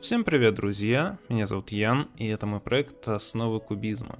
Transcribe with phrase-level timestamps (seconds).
[0.00, 1.18] Всем привет, друзья!
[1.28, 4.18] Меня зовут Ян, и это мой проект «Основы кубизма».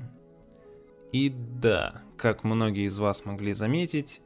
[1.11, 4.21] И да, как многие из вас могли заметить,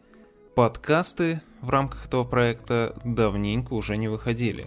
[0.56, 4.66] подкасты в рамках этого проекта давненько уже не выходили.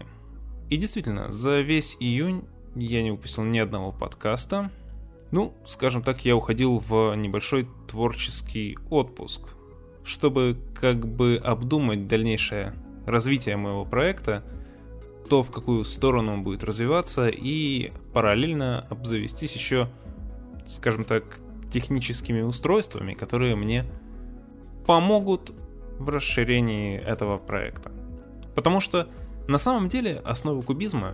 [0.69, 4.71] И действительно, за весь июнь я не выпустил ни одного подкаста.
[5.31, 9.41] Ну, скажем так, я уходил в небольшой творческий отпуск,
[10.05, 12.75] чтобы как бы обдумать дальнейшее
[13.05, 14.41] развитие моего проекта–
[15.27, 19.89] то, в какую сторону он будет развиваться, и параллельно обзавестись еще,
[20.65, 21.39] скажем так,
[21.71, 23.85] техническими устройствами, которые мне
[24.85, 25.53] помогут
[25.99, 27.91] в расширении этого проекта.
[28.55, 29.09] Потому что
[29.47, 31.13] на самом деле основы кубизма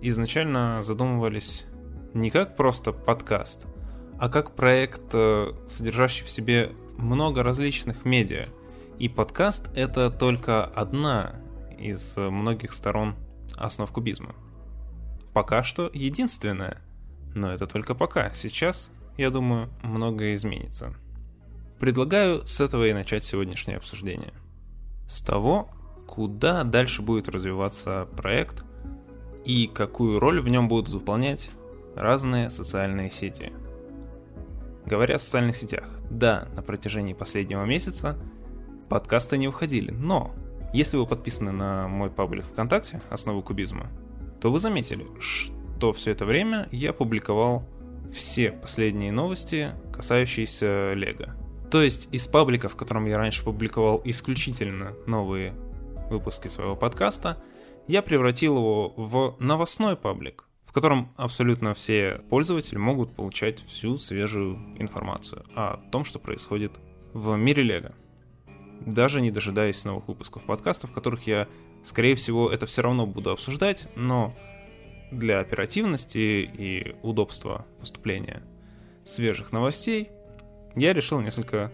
[0.00, 1.66] изначально задумывались
[2.14, 3.66] не как просто подкаст,
[4.18, 8.46] а как проект, э, содержащий в себе много различных медиа.
[8.98, 11.36] И подкаст это только одна
[11.78, 13.16] из многих сторон
[13.60, 14.34] основ кубизма.
[15.32, 16.82] Пока что единственное,
[17.34, 18.30] но это только пока.
[18.32, 20.94] Сейчас, я думаю, многое изменится.
[21.78, 24.34] Предлагаю с этого и начать сегодняшнее обсуждение.
[25.08, 25.70] С того,
[26.06, 28.64] куда дальше будет развиваться проект
[29.44, 31.50] и какую роль в нем будут выполнять
[31.96, 33.52] разные социальные сети.
[34.84, 38.18] Говоря о социальных сетях, да, на протяжении последнего месяца
[38.88, 40.34] подкасты не уходили, но
[40.72, 43.90] если вы подписаны на мой паблик ВКонтакте «Основы кубизма»,
[44.40, 47.64] то вы заметили, что все это время я публиковал
[48.12, 51.34] все последние новости, касающиеся Лего.
[51.70, 55.54] То есть из паблика, в котором я раньше публиковал исключительно новые
[56.10, 57.42] выпуски своего подкаста,
[57.86, 64.56] я превратил его в новостной паблик, в котором абсолютно все пользователи могут получать всю свежую
[64.78, 66.72] информацию о том, что происходит
[67.12, 67.94] в мире Лего
[68.80, 71.48] даже не дожидаясь новых выпусков подкастов, в которых я,
[71.82, 74.34] скорее всего, это все равно буду обсуждать, но
[75.10, 78.42] для оперативности и удобства поступления
[79.04, 80.10] свежих новостей
[80.76, 81.72] я решил несколько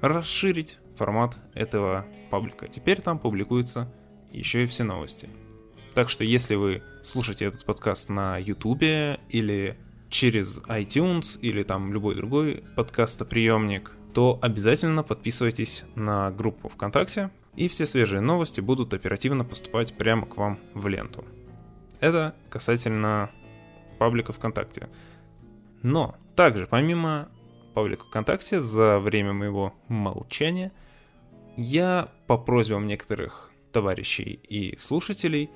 [0.00, 2.68] расширить формат этого паблика.
[2.68, 3.92] Теперь там публикуются
[4.32, 5.28] еще и все новости.
[5.94, 8.82] Так что если вы слушаете этот подкаст на YouTube
[9.28, 9.78] или
[10.10, 17.84] через iTunes или там любой другой подкастоприемник, то обязательно подписывайтесь на группу ВКонтакте, и все
[17.84, 21.24] свежие новости будут оперативно поступать прямо к вам в ленту.
[22.00, 23.30] Это касательно
[23.98, 24.88] паблика ВКонтакте.
[25.82, 27.28] Но также, помимо
[27.74, 30.70] паблика ВКонтакте, за время моего молчания,
[31.56, 35.50] я по просьбам некоторых товарищей и слушателей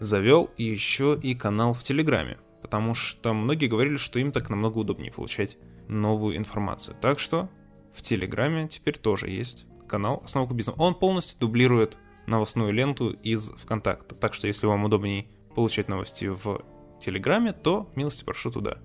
[0.00, 5.12] завел еще и канал в Телеграме, потому что многие говорили, что им так намного удобнее
[5.12, 5.58] получать
[5.88, 6.96] новую информацию.
[7.00, 7.50] Так что
[7.94, 10.74] в Телеграме теперь тоже есть канал «Основа кубизма».
[10.78, 11.96] Он полностью дублирует
[12.26, 14.14] новостную ленту из ВКонтакта.
[14.14, 16.64] Так что если вам удобнее получать новости в
[17.00, 18.78] Телеграме, то милости прошу туда.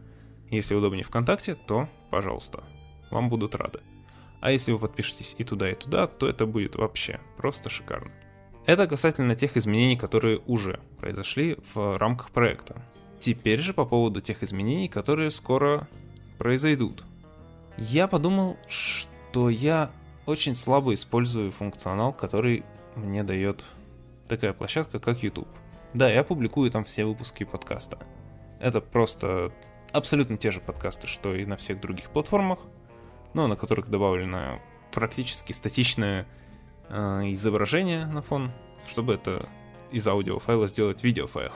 [0.49, 2.63] Если удобнее ВКонтакте, то пожалуйста.
[3.11, 3.79] Вам будут рады.
[4.41, 8.11] А если вы подпишетесь и туда, и туда, то это будет вообще просто шикарно.
[8.65, 12.83] Это касательно тех изменений, которые уже произошли в рамках проекта.
[13.19, 15.87] Теперь же по поводу тех изменений, которые скоро
[16.37, 17.03] произойдут.
[17.81, 19.89] Я подумал, что я
[20.25, 22.65] очень слабо использую функционал, который
[22.97, 23.63] мне дает
[24.27, 25.47] такая площадка, как YouTube.
[25.93, 27.97] Да, я публикую там все выпуски подкаста.
[28.59, 29.53] Это просто
[29.93, 32.59] абсолютно те же подкасты, что и на всех других платформах,
[33.33, 34.59] но на которых добавлено
[34.91, 36.27] практически статичное
[36.89, 38.51] э, изображение на фон,
[38.89, 39.47] чтобы это
[39.89, 41.53] из аудиофайла сделать видеофайл.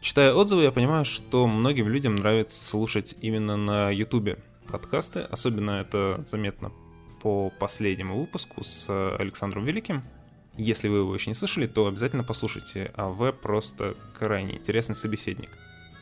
[0.00, 4.38] Читая отзывы, я понимаю, что многим людям нравится слушать именно на YouTube
[4.70, 5.20] подкасты.
[5.20, 6.72] Особенно это заметно
[7.20, 10.02] по последнему выпуску с э, Александром Великим.
[10.56, 12.92] Если вы его еще не слышали, то обязательно послушайте.
[12.96, 15.50] АВ просто крайне интересный собеседник.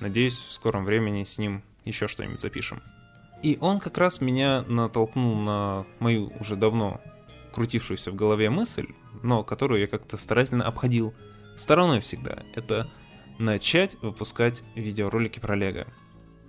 [0.00, 2.82] Надеюсь, в скором времени с ним еще что-нибудь запишем.
[3.42, 7.00] И он как раз меня натолкнул на мою уже давно
[7.52, 8.88] крутившуюся в голове мысль,
[9.22, 11.14] но которую я как-то старательно обходил
[11.56, 12.42] стороной всегда.
[12.54, 12.88] Это
[13.38, 15.86] начать выпускать видеоролики про Лего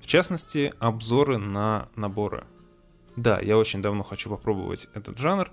[0.10, 2.46] частности, обзоры на наборы.
[3.16, 5.52] Да, я очень давно хочу попробовать этот жанр,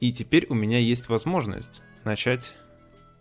[0.00, 2.54] и теперь у меня есть возможность начать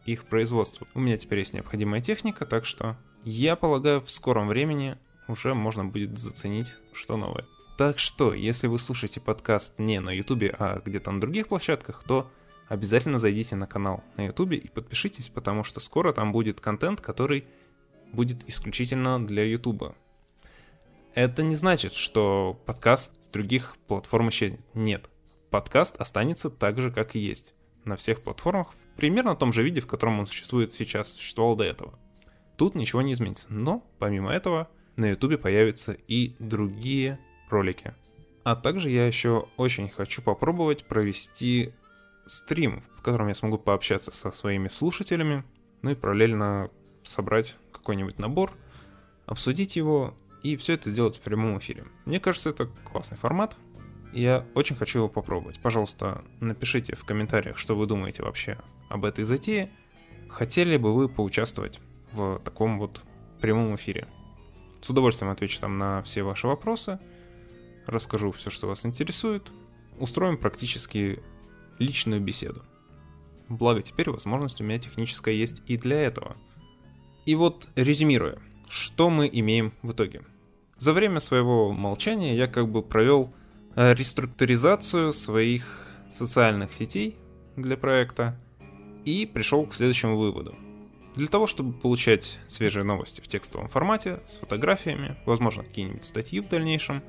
[0.06, 0.88] их производство.
[0.94, 4.98] У меня теперь есть необходимая техника, так что я полагаю, в скором времени
[5.28, 7.46] уже можно будет заценить, что новое.
[7.78, 12.32] Так что, если вы слушаете подкаст не на ютубе, а где-то на других площадках, то
[12.70, 17.46] обязательно зайдите на канал на ютубе и подпишитесь, потому что скоро там будет контент, который
[18.14, 19.96] будет исключительно для ютуба.
[21.18, 24.62] Это не значит, что подкаст с других платформ исчезнет.
[24.76, 25.10] Нет.
[25.50, 27.56] Подкаст останется так же, как и есть.
[27.86, 31.64] На всех платформах, в примерно том же виде, в котором он существует сейчас, существовал до
[31.64, 31.98] этого.
[32.56, 33.48] Тут ничего не изменится.
[33.50, 37.18] Но, помимо этого, на ютубе появятся и другие
[37.50, 37.96] ролики.
[38.44, 41.74] А также я еще очень хочу попробовать провести
[42.28, 45.44] стрим, в котором я смогу пообщаться со своими слушателями,
[45.82, 46.70] ну и параллельно
[47.02, 48.52] собрать какой-нибудь набор,
[49.26, 50.14] обсудить его
[50.48, 51.84] и все это сделать в прямом эфире.
[52.06, 53.58] Мне кажется, это классный формат,
[54.14, 55.60] я очень хочу его попробовать.
[55.60, 58.58] Пожалуйста, напишите в комментариях, что вы думаете вообще
[58.88, 59.70] об этой затее.
[60.30, 63.02] Хотели бы вы поучаствовать в таком вот
[63.42, 64.08] прямом эфире?
[64.82, 66.98] С удовольствием отвечу там на все ваши вопросы,
[67.86, 69.52] расскажу все, что вас интересует,
[70.00, 71.22] устроим практически
[71.78, 72.64] личную беседу.
[73.50, 76.38] Благо теперь возможность у меня техническая есть и для этого.
[77.26, 78.40] И вот резюмируя,
[78.70, 80.24] что мы имеем в итоге?
[80.78, 83.34] За время своего молчания я как бы провел
[83.76, 87.18] э, реструктуризацию своих социальных сетей
[87.56, 88.38] для проекта
[89.04, 90.56] и пришел к следующему выводу.
[91.16, 96.48] Для того, чтобы получать свежие новости в текстовом формате, с фотографиями, возможно, какие-нибудь статьи в
[96.48, 97.02] дальнейшем,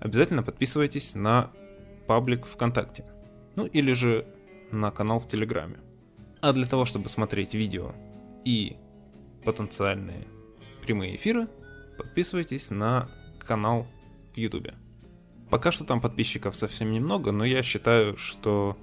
[0.00, 1.50] обязательно подписывайтесь на
[2.06, 3.04] паблик ВКонтакте.
[3.56, 4.26] Ну или же
[4.70, 5.80] на канал в Телеграме.
[6.40, 7.92] А для того, чтобы смотреть видео
[8.46, 8.78] и
[9.44, 10.26] потенциальные
[10.80, 11.46] прямые эфиры,
[12.02, 13.08] подписывайтесь на
[13.38, 13.86] канал
[14.34, 14.74] в Ютубе.
[15.50, 18.76] Пока что там подписчиков совсем немного, но я считаю, что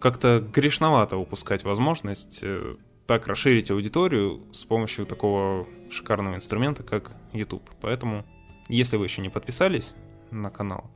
[0.00, 2.76] как-то грешновато упускать возможность э,
[3.06, 7.68] так расширить аудиторию с помощью такого шикарного инструмента, как YouTube.
[7.80, 8.24] Поэтому,
[8.68, 9.94] если вы еще не подписались
[10.30, 10.90] на канал,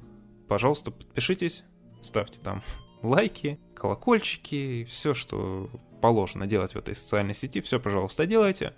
[0.49, 1.65] пожалуйста, подпишитесь,
[2.01, 2.63] ставьте там
[3.03, 5.71] лайки, колокольчики, все, что
[6.01, 8.75] положено делать в этой социальной сети, все, пожалуйста, делайте.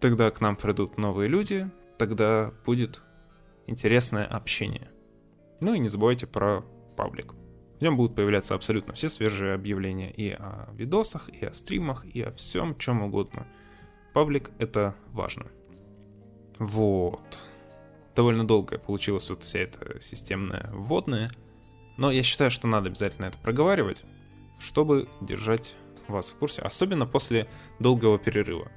[0.00, 3.00] Тогда к нам придут новые люди, тогда будет
[3.66, 4.90] интересное общение.
[5.60, 6.62] Ну и не забывайте про
[6.96, 7.34] паблик.
[7.78, 12.22] В нем будут появляться абсолютно все свежие объявления и о видосах, и о стримах, и
[12.22, 13.46] о всем чем угодно.
[14.14, 15.46] Паблик— это важно.
[16.58, 17.38] Вот.
[18.16, 21.30] Довольно долгая получилась вот вся эта системная вводная,
[21.98, 24.02] но я считаю, что надо обязательно это проговаривать,
[24.58, 25.76] чтобы держать
[26.08, 27.46] вас в курсе, особенно после
[27.78, 28.72] долгого перерыва.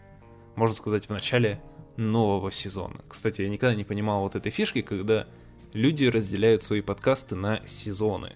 [0.56, 1.59] Можно сказать, в начале
[1.98, 3.02] нового сезона.
[3.08, 5.28] Кстати, я никогда не понимал вот этой фишки, когда
[5.74, 8.34] люди разделяют свои подкасты на сезоны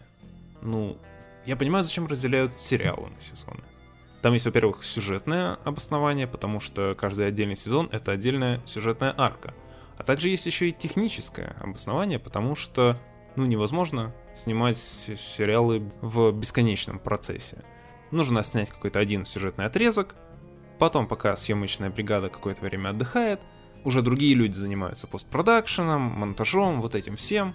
[0.65, 0.97] ну,
[1.45, 3.63] я понимаю, зачем разделяют сериалы на сезоны.
[4.21, 9.53] Там есть, во-первых, сюжетное обоснование, потому что каждый отдельный сезон— это отдельная сюжетная арка.
[9.97, 12.99] А также есть еще и техническое обоснование, потому что,
[13.35, 17.63] ну, невозможно снимать сериалы в бесконечном процессе.
[18.11, 20.15] Нужно снять какой-то один сюжетный отрезок,
[20.79, 23.39] потом, пока съемочная бригада какое-то время отдыхает,
[23.83, 27.53] уже другие люди занимаются постпродакшеном, монтажом, вот этим всем.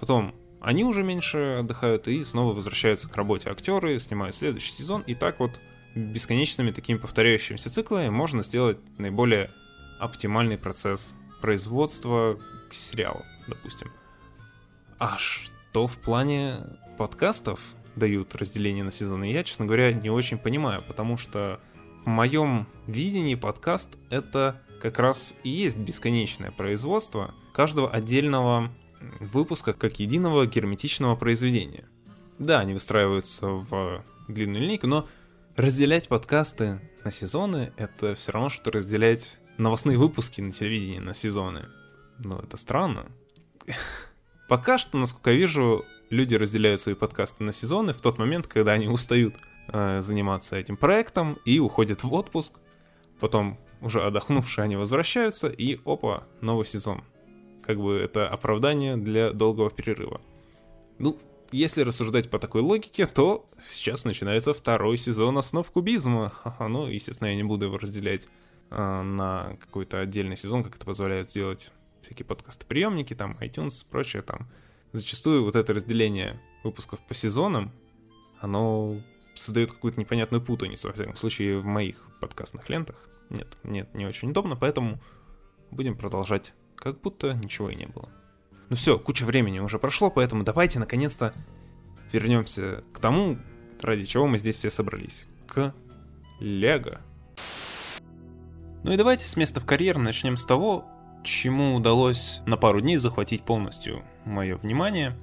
[0.00, 5.14] Потом они уже меньше отдыхают и снова возвращаются к работе актеры, снимают следующий сезон, и
[5.14, 5.58] так вот
[5.94, 9.50] бесконечными такими повторяющимися циклами можно сделать наиболее
[9.98, 12.38] оптимальный процесс производства
[12.70, 13.90] сериалов, допустим.
[14.98, 16.58] А что в плане
[16.96, 17.60] подкастов
[17.96, 21.60] дают разделение на сезоны, я, честно говоря, не очень понимаю, потому что
[22.02, 28.72] в моем видении подкаст это как раз и есть бесконечное производство каждого отдельного
[29.20, 31.84] выпуска как единого герметичного произведения.
[32.38, 35.08] Да, они выстраиваются в длинную линейку, но
[35.56, 41.66] разделять подкасты на сезоны— это все равно, что разделять новостные выпуски на телевидении на сезоны.
[42.18, 43.06] Ну, это странно.
[44.48, 48.72] Пока что, насколько я вижу, люди разделяют свои подкасты на сезоны в тот момент, когда
[48.72, 49.36] они устают
[49.72, 52.54] э, заниматься этим проектом и уходят в отпуск.
[53.20, 57.02] Потом, уже отдохнувшие, они возвращаются, и опа, новый сезон
[57.62, 60.20] как бы это оправдание для долгого перерыва.
[60.98, 61.18] Ну,
[61.52, 66.32] если рассуждать по такой логике, то сейчас начинается второй сезон основ кубизма.
[66.58, 68.28] Ну, естественно, я не буду его разделять
[68.70, 74.48] э, на какой-то отдельный сезон, как это позволяют сделать всякие подкасты-приемники, там, iTunes, прочее, там.
[74.92, 77.70] Зачастую вот это разделение выпусков по сезонам,
[78.40, 79.00] оно
[79.34, 82.96] создает какую-то непонятную путаницу, во всяком случае, в моих подкастных лентах.
[83.30, 85.00] Нет, нет, не очень удобно, поэтому
[85.70, 88.08] будем продолжать как будто ничего и не было.
[88.68, 91.32] Ну все, куча времени уже прошло, поэтому давайте наконец-то
[92.12, 93.38] вернемся к тому,
[93.80, 95.26] ради чего мы здесь все собрались.
[95.46, 95.74] К
[96.40, 97.00] Лего.
[98.82, 100.84] Ну и давайте с места в карьер начнем с того,
[101.22, 105.16] чему удалось на пару дней захватить полностью мое внимание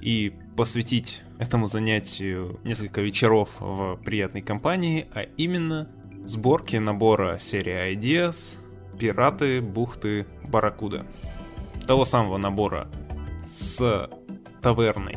[0.00, 5.88] и посвятить этому занятию несколько вечеров в приятной компании, а именно
[6.24, 8.58] сборке набора серии Ideas
[8.98, 11.06] Пираты бухты Барракуда.
[11.86, 12.88] Того самого набора
[13.48, 14.10] с
[14.60, 15.16] таверной,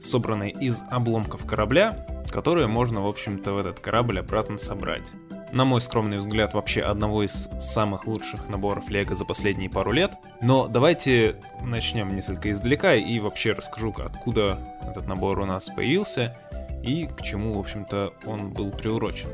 [0.00, 5.12] собранной из обломков корабля, которые можно, в общем-то, в этот корабль обратно собрать.
[5.52, 10.12] На мой скромный взгляд, вообще одного из самых лучших наборов Лего за последние пару лет.
[10.40, 16.36] Но давайте начнем несколько издалека и вообще расскажу, откуда этот набор у нас появился
[16.82, 19.28] и к чему, в общем-то, он был приурочен.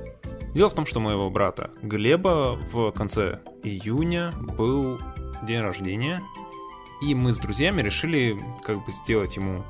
[0.55, 4.99] Дело в том, что моего брата Глеба в конце июня был
[5.43, 6.23] день рождения,
[7.03, 9.65] и мы с друзьями решили как бы сделать ему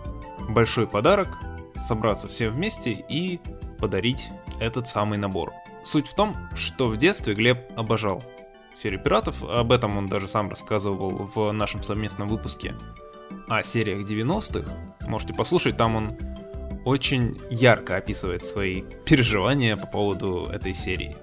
[0.49, 1.39] большой подарок,
[1.83, 3.41] собраться все вместе и
[3.79, 5.53] подарить этот самый набор.
[5.87, 8.21] Суть в том, что в детстве Глеб обожал
[8.77, 12.75] серию пиратов, об этом он даже сам рассказывал в нашем совместном выпуске
[13.47, 14.69] о сериях 90-х.
[15.07, 16.19] Можете послушать, там он
[16.85, 21.17] очень ярко описывает свои переживания по поводу этой серии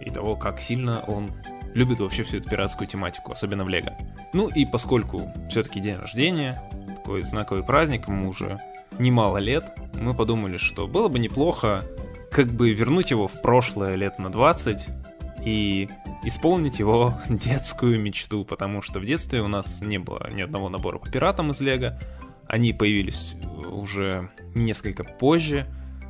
[0.00, 1.32] и того, как сильно он
[1.74, 3.98] любит вообще всю эту пиратскую тематику, особенно в Лего.
[4.32, 6.62] Ну и поскольку все-таки день рождения,
[6.98, 8.60] такой знаковый праздник, ему уже
[8.96, 11.82] немало лет, мы подумали, что было бы неплохо
[12.34, 14.88] как бы вернуть его в прошлое лет на 20
[15.44, 15.88] и
[16.24, 20.98] исполнить его детскую мечту, потому что в детстве у нас не было ни одного набора
[20.98, 21.96] по пиратам из Лего.
[22.48, 23.36] Они появились
[23.70, 25.66] уже несколько позже,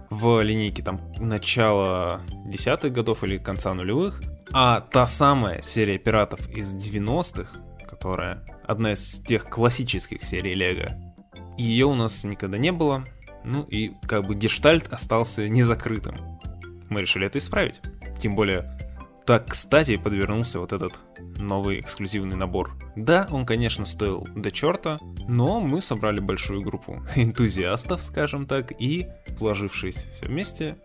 [0.09, 4.23] в линейке там начала десятых годов или конца нулевых.
[4.50, 7.50] А та самая серия пиратов из 90-х,
[7.87, 10.88] которая одна из тех классических серий Лего,
[11.59, 13.04] ее у нас никогда не было,
[13.44, 16.16] ну и как бы гештальт остался незакрытым.
[16.88, 17.80] Мы решили это исправить.
[18.18, 18.66] Тем более,
[19.26, 21.00] так кстати подвернулся вот этот
[21.38, 22.76] новый эксклюзивный набор.
[22.96, 29.08] Да, он, конечно, стоил до черта, но мы собрали большую группу энтузиастов, скажем так, и,
[29.36, 30.76] сложившись все вместе,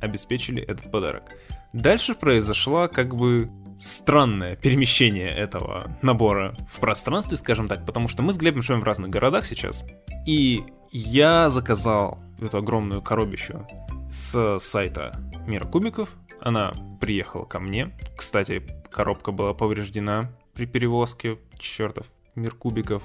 [0.00, 1.24] обеспечили этот подарок.
[1.72, 8.32] Дальше произошло как бы странное перемещение этого набора в пространстве, скажем так, потому что мы
[8.32, 9.84] с Глебом живем в разных городах сейчас,
[10.26, 10.62] и
[10.92, 13.66] я заказал эту огромную коробищу
[14.08, 15.12] с сайта
[15.46, 16.14] Мира Кубиков.
[16.40, 17.96] Она приехала ко мне.
[18.16, 21.38] Кстати, коробка была повреждена при перевозке.
[21.58, 23.02] Чертов Мир Кубиков.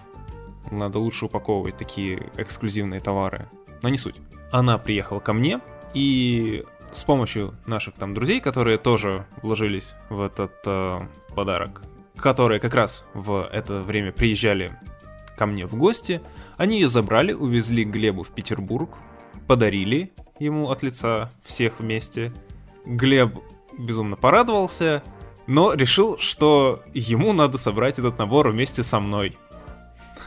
[0.69, 3.49] Надо лучше упаковывать такие эксклюзивные товары.
[3.81, 4.15] Но не суть.
[4.51, 5.61] Она приехала ко мне,
[5.93, 10.99] и с помощью наших там друзей, которые тоже вложились в этот э,
[11.35, 11.81] подарок,
[12.15, 14.77] которые как раз в это время приезжали
[15.37, 16.21] ко мне в гости.
[16.57, 18.97] Они ее забрали, увезли Глебу в Петербург,
[19.47, 22.33] подарили ему от лица всех вместе.
[22.85, 23.35] Глеб
[23.77, 25.03] безумно порадовался,
[25.45, 29.37] но решил, что ему надо собрать этот набор вместе со мной.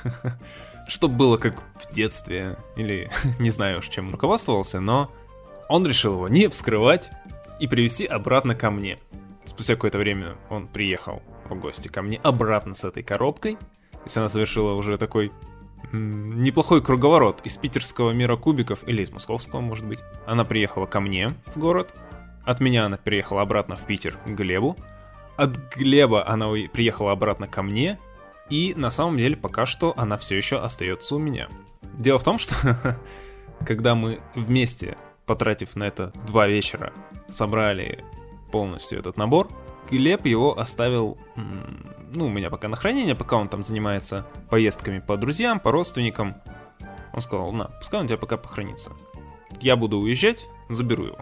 [0.88, 5.10] Чтобы было как в детстве, или не знаю уж чем руководствовался, но
[5.68, 7.10] он решил его не вскрывать
[7.60, 8.99] и привезти обратно ко мне.
[9.44, 13.58] Спустя какое-то время он приехал в гости ко мне обратно с этой коробкой,
[14.04, 15.32] если она совершила уже такой
[15.92, 20.00] неплохой круговорот из питерского мира кубиков, или из московского, может быть.
[20.26, 21.94] Она приехала ко мне в город,
[22.44, 24.76] от меня она приехала обратно в Питер к Глебу,
[25.37, 27.99] от Глеба она приехала обратно ко мне,
[28.49, 31.49] и на самом деле пока что она все еще остается у меня.
[31.94, 32.54] Дело в том, что
[33.66, 34.96] когда мы вместе,
[35.26, 36.92] потратив на это два вечера,
[37.28, 38.04] собрали
[38.50, 39.49] полностью этот набор,
[39.90, 41.18] Глеб его оставил
[42.14, 46.37] ну, у меня пока на хранение, пока он там занимается поездками по друзьям, по родственникам.
[47.12, 48.92] Он сказал, на, пускай он у тебя пока похоронится.
[49.60, 51.18] Я буду уезжать, заберу его.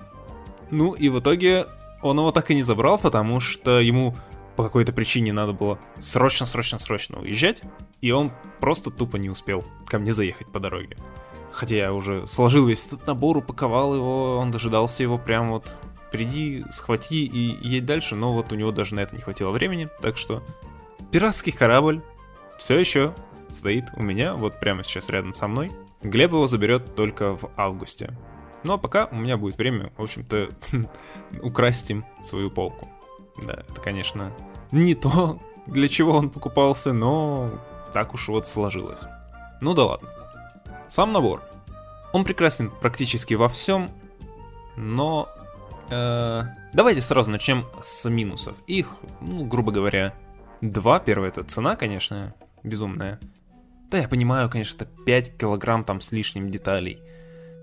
[0.71, 1.67] Ну и в итоге
[2.03, 4.17] он его так и не забрал, потому что ему
[4.57, 7.63] по какой-то причине надо было срочно-срочно-срочно уезжать,
[8.01, 10.97] и он просто тупо не успел ко мне заехать по дороге.
[11.53, 15.75] Хотя я уже сложил весь этот набор, упаковал его, он дожидался его прям вот
[16.11, 19.89] приди, схвати и едь дальше, но вот у него даже на это не хватило времени,
[20.01, 20.43] так что
[21.11, 22.03] пиратский корабль
[22.59, 23.15] все еще
[23.49, 25.71] стоит у меня, вот прямо сейчас рядом со мной.
[26.03, 28.17] Глеб его заберет только в августе.
[28.65, 30.51] Ну а пока у меня будет время, в общем-то,
[31.43, 32.89] украсть им свою полку.
[33.45, 34.33] Да, это, конечно,
[34.73, 37.51] не то, для чего он покупался, но
[37.93, 39.05] так уж вот сложилось.
[39.61, 40.09] Ну да ладно.
[40.89, 41.43] Сам набор.
[42.13, 43.91] Он прекрасен практически во всем,
[44.77, 45.29] но...
[45.91, 46.43] Э,
[46.73, 48.57] давайте сразу начнем с минусов.
[48.67, 50.15] Их, ну, грубо говоря,
[50.61, 53.21] Два, первое это цена, конечно, безумная.
[53.91, 57.01] Да, я понимаю, конечно, это 5 килограмм там с лишним деталей.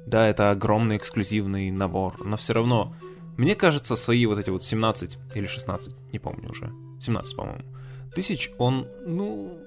[0.08, 2.96] Да, это огромный эксклюзивный набор, но все равно,
[3.38, 7.63] мне кажется, свои вот эти вот 17 или 16, не помню уже, 17, по-моему,
[8.13, 9.58] тысяч, он, ну,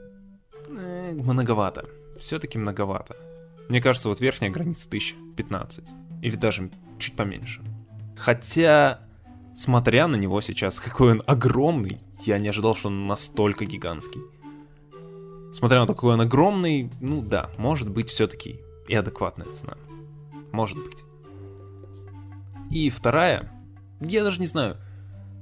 [0.69, 1.87] э, многовато.
[2.19, 3.15] Все-таки многовато.
[3.69, 5.85] Мне кажется, вот верхняя граница 1015.
[6.23, 7.63] Или даже чуть поменьше.
[8.19, 9.01] Хотя,
[9.55, 14.21] смотря на него сейчас, какой он огромный, я не ожидал, что он настолько гигантский.
[15.53, 19.77] Смотря на то, какой он огромный, ну да, может быть все-таки и адекватная цена.
[20.53, 21.05] Может быть.
[22.71, 23.51] И вторая,
[24.01, 24.77] я даже не знаю,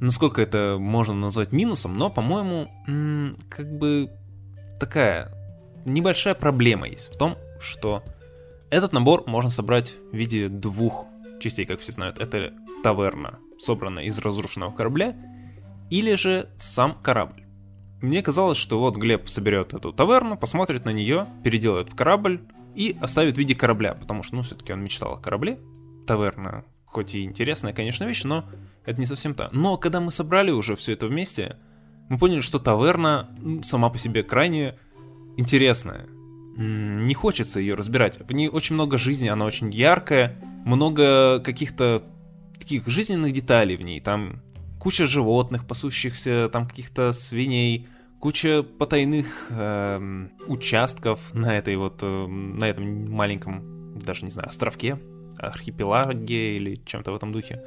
[0.00, 2.70] насколько это можно назвать минусом, но, по-моему,
[3.48, 4.10] как бы
[4.78, 5.32] такая
[5.84, 8.04] небольшая проблема есть в том, что
[8.70, 11.06] этот набор можно собрать в виде двух
[11.40, 12.18] частей, как все знают.
[12.18, 12.52] Это
[12.82, 15.16] таверна, собранная из разрушенного корабля,
[15.90, 17.44] или же сам корабль.
[18.02, 22.40] Мне казалось, что вот Глеб соберет эту таверну, посмотрит на нее, переделает в корабль
[22.74, 25.58] и оставит в виде корабля, потому что, ну, все-таки он мечтал о корабле.
[26.06, 28.44] Таверна, хоть и интересная, конечно, вещь, но
[28.84, 29.48] это не совсем та.
[29.52, 31.56] Но когда мы собрали уже все это вместе,
[32.08, 33.30] мы поняли, что таверна
[33.62, 34.78] сама по себе крайне
[35.36, 36.06] интересная.
[36.56, 38.18] Не хочется ее разбирать.
[38.18, 42.02] В ней очень много жизни, она очень яркая, много каких-то
[42.66, 44.00] таких жизненных деталей в ней.
[44.00, 44.42] Там
[44.80, 47.86] куча животных, пасущихся, там каких-то свиней,
[48.18, 54.98] куча потайных э, участков на этой вот, э, на этом маленьком, даже не знаю, островке,
[55.38, 57.62] архипелаге или чем-то в этом духе.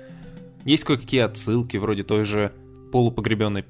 [0.65, 2.51] Есть кое-какие отсылки, вроде той же
[2.91, 3.63] полупогребенной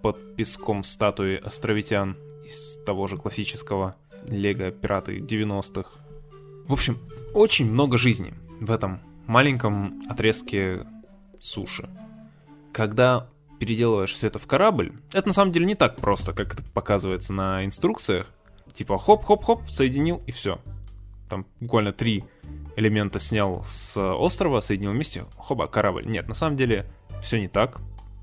[0.00, 2.16] под песком статуи островитян
[2.46, 3.96] из того же классического
[4.28, 5.90] Лего Пираты 90-х.
[6.68, 6.98] В общем,
[7.34, 10.86] очень много жизни в этом маленьком отрезке
[11.38, 11.88] суши.
[12.72, 13.28] Когда
[13.60, 17.32] переделываешь все это в корабль, это на самом деле не так просто, как это показывается
[17.32, 18.26] на инструкциях.
[18.72, 20.60] Типа хоп-хоп-хоп, соединил и все.
[21.28, 22.24] Там буквально три
[22.76, 26.06] элемента снял с острова, соединил вместе, хоба, корабль.
[26.06, 26.86] Нет, на самом деле
[27.22, 27.80] все не так.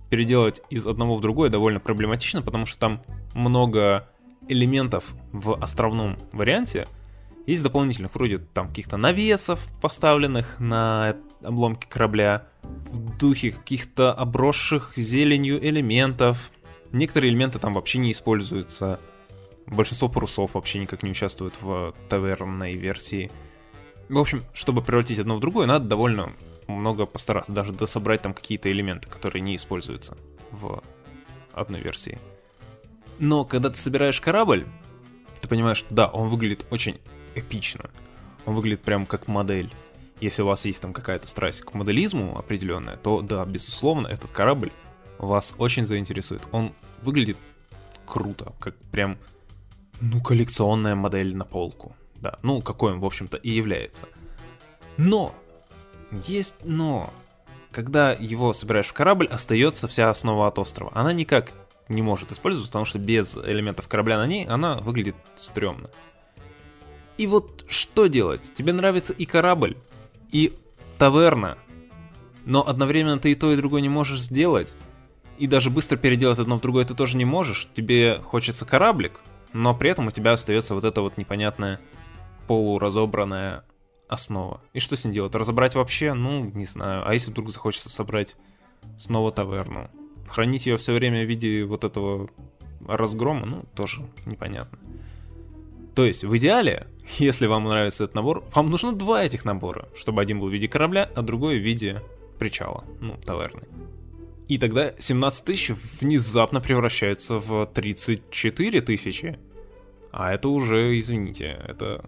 [0.10, 4.08] Переделать из одного в другое довольно проблематично, потому что там много
[4.48, 6.88] элементов в островном варианте,
[7.46, 15.64] есть дополнительных, вроде там каких-то навесов, поставленных на обломки корабля, в духе каких-то обросших зеленью
[15.64, 16.52] элементов.
[16.92, 19.00] Некоторые элементы там вообще не используются.
[19.68, 23.32] Большинство парусов вообще никак не участвуют в тавернной версии.
[24.10, 26.34] В общем, чтобы превратить одно в другое, надо довольно
[26.68, 30.18] много постараться, даже дособрать там какие-то элементы, которые не используются
[30.52, 30.84] в
[31.54, 32.20] одной версии.
[33.20, 34.68] Но когда ты собираешь корабль,
[35.42, 37.00] ты понимаешь, что да, он выглядит очень
[37.36, 37.90] эпично.
[38.46, 39.72] Он выглядит прям как модель.
[40.22, 44.72] Если у вас есть там какая-то страсть к моделизму определенная, то да, безусловно, этот корабль
[45.18, 46.48] вас очень заинтересует.
[46.52, 47.38] Он выглядит
[48.06, 49.18] круто, как прям,
[50.00, 51.96] ну, коллекционная модель на полку.
[52.16, 54.08] Да, ну, какой он, в общем-то, и является.
[54.98, 55.36] Но!
[56.26, 57.14] Есть но!
[57.72, 60.92] Когда его собираешь в корабль, остается вся основа от острова.
[60.96, 61.52] Она никак
[61.90, 65.90] не может использоваться, потому что без элементов корабля на ней она выглядит стрёмно.
[67.18, 68.52] И вот что делать?
[68.54, 69.78] Тебе нравится и корабль,
[70.32, 70.58] и
[70.98, 71.58] таверна,
[72.46, 74.74] но одновременно ты и то, и другое не можешь сделать.
[75.38, 77.68] И даже быстро переделать одно в другое ты тоже не можешь.
[77.74, 79.20] Тебе хочется кораблик,
[79.54, 81.82] но при этом у тебя остается вот эта вот непонятная
[82.48, 83.66] полуразобранная
[84.08, 84.62] основа.
[84.74, 85.36] И что с ним делать?
[85.36, 86.14] Разобрать вообще?
[86.14, 87.08] Ну, не знаю.
[87.08, 88.36] А если вдруг захочется собрать
[88.98, 89.90] снова таверну?
[90.28, 92.30] Хранить ее все время в виде вот этого
[92.88, 93.46] разгрома?
[93.46, 94.80] Ну, тоже непонятно.
[95.96, 96.88] То есть, в идеале,
[97.18, 100.68] если вам нравится этот набор, вам нужно два этих набора, чтобы один был в виде
[100.68, 102.02] корабля, а другой в виде
[102.40, 103.64] причала, ну, таверны.
[104.48, 109.40] И тогда 17 тысяч внезапно превращается в 34 тысячи.
[110.12, 112.06] А это уже, извините, это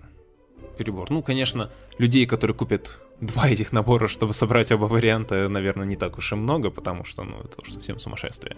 [0.77, 1.09] перебор.
[1.09, 6.17] Ну, конечно, людей, которые купят два этих набора, чтобы собрать оба варианта, наверное, не так
[6.17, 8.55] уж и много, потому что, ну, это уж совсем сумасшествие.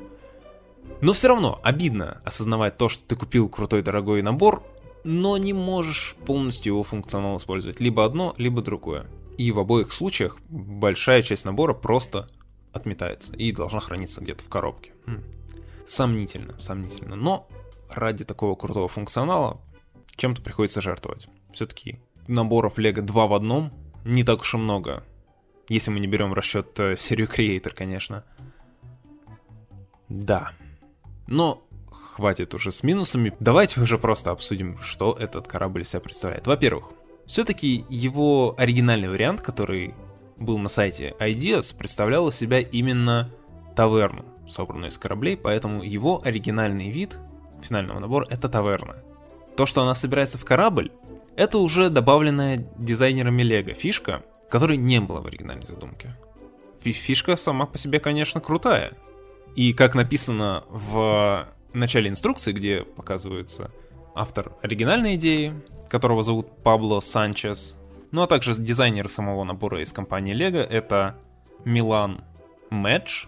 [1.02, 4.63] Но все равно обидно осознавать то, что ты купил крутой дорогой набор,
[5.03, 7.79] но не можешь полностью его функционал использовать.
[7.79, 9.07] Либо одно, либо другое.
[9.38, 12.27] И в обоих случаях большая часть набора просто
[12.73, 14.91] отметается и должна храниться где-то в коробке.
[15.05, 15.23] Хм.
[15.85, 17.15] Сомнительно, сомнительно.
[17.15, 17.47] Но
[17.89, 19.59] ради такого крутого функционала
[20.15, 21.27] чем-то приходится жертвовать.
[21.53, 23.73] Все-таки наборов Лего 2 в одном
[24.05, 25.03] не так уж и много.
[25.67, 28.23] Если мы не берем в расчет э, серию Creator, конечно.
[30.09, 30.51] Да.
[31.27, 31.63] Но
[32.19, 33.34] хватит уже с минусами.
[33.39, 36.47] Давайте уже просто обсудим, что этот корабль себя представляет.
[36.47, 36.89] Во-первых,
[37.25, 39.95] все-таки его оригинальный вариант, который
[40.36, 43.29] был на сайте Ideas, представлял из себя именно
[43.73, 47.17] таверну, собранную из кораблей, поэтому его оригинальный вид
[47.62, 48.97] финального набора— это таверна.
[49.55, 50.91] То, что она собирается в корабль,
[51.38, 56.17] это уже добавленная дизайнерами Лего фишка, которой не было в оригинальной задумке.
[56.82, 58.91] Фишка сама по себе, конечно, крутая.
[59.55, 63.71] И как написано в начале инструкции, где показывается
[64.15, 65.53] автор оригинальной идеи,
[65.89, 67.75] которого зовут Пабло Санчес,
[68.12, 71.15] ну а также дизайнер самого набора из компании Lego, это
[71.65, 72.21] Милан
[72.69, 73.27] Мэдж,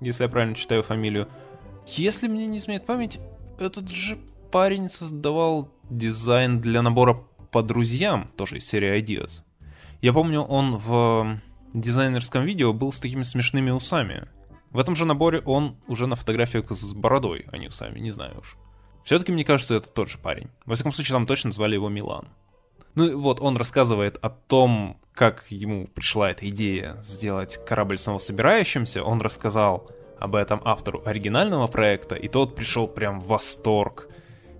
[0.00, 1.28] если я правильно читаю фамилию.
[1.86, 3.18] Если мне не изменяет память,
[3.58, 4.18] этот же
[4.50, 9.42] парень создавал дизайн для набора по друзьям, тоже из серии Ideas.
[10.00, 11.38] Я помню, он в
[11.74, 14.28] дизайнерском видео был с такими смешными усами.
[14.72, 18.40] В этом же наборе он уже на фотографиях с бородой, а не усами, не знаю
[18.40, 18.56] уж.
[19.04, 20.48] Все-таки, мне кажется, это тот же парень.
[20.64, 22.28] Во всяком случае, там точно звали его Милан.
[22.94, 29.02] Ну и вот он рассказывает о том, как ему пришла эта идея сделать корабль самособирающимся.
[29.02, 34.08] Он рассказал об этом автору оригинального проекта, и тот пришел прям в восторг.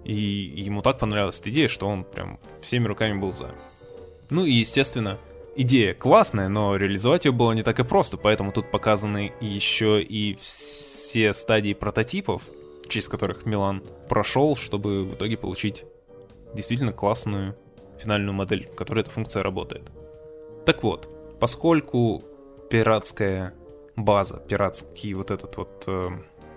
[0.05, 3.55] И ему так понравилась эта идея, что он прям всеми руками был за.
[4.31, 5.18] Ну и, естественно,
[5.56, 10.36] идея классная, но реализовать ее было не так и просто, поэтому тут показаны еще и
[10.40, 12.42] все стадии прототипов,
[12.88, 15.84] через которых Милан прошел, чтобы в итоге получить
[16.54, 17.56] действительно классную
[17.98, 19.90] финальную модель, в которой эта функция работает.
[20.66, 21.08] Так вот,
[21.40, 22.22] поскольку
[22.70, 23.54] пиратская
[23.96, 26.08] база, пиратский вот этот вот э,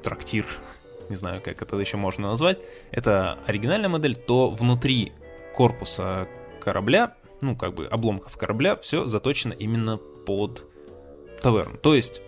[0.04, 0.46] трактир,
[1.10, 2.60] не знаю, как это еще можно назвать,
[2.92, 5.14] это оригинальная модель, то внутри
[5.54, 6.28] корпуса
[6.60, 10.66] корабля, ну, как бы обломков корабля, все заточено именно под
[11.42, 11.78] таверн.
[11.78, 12.22] То есть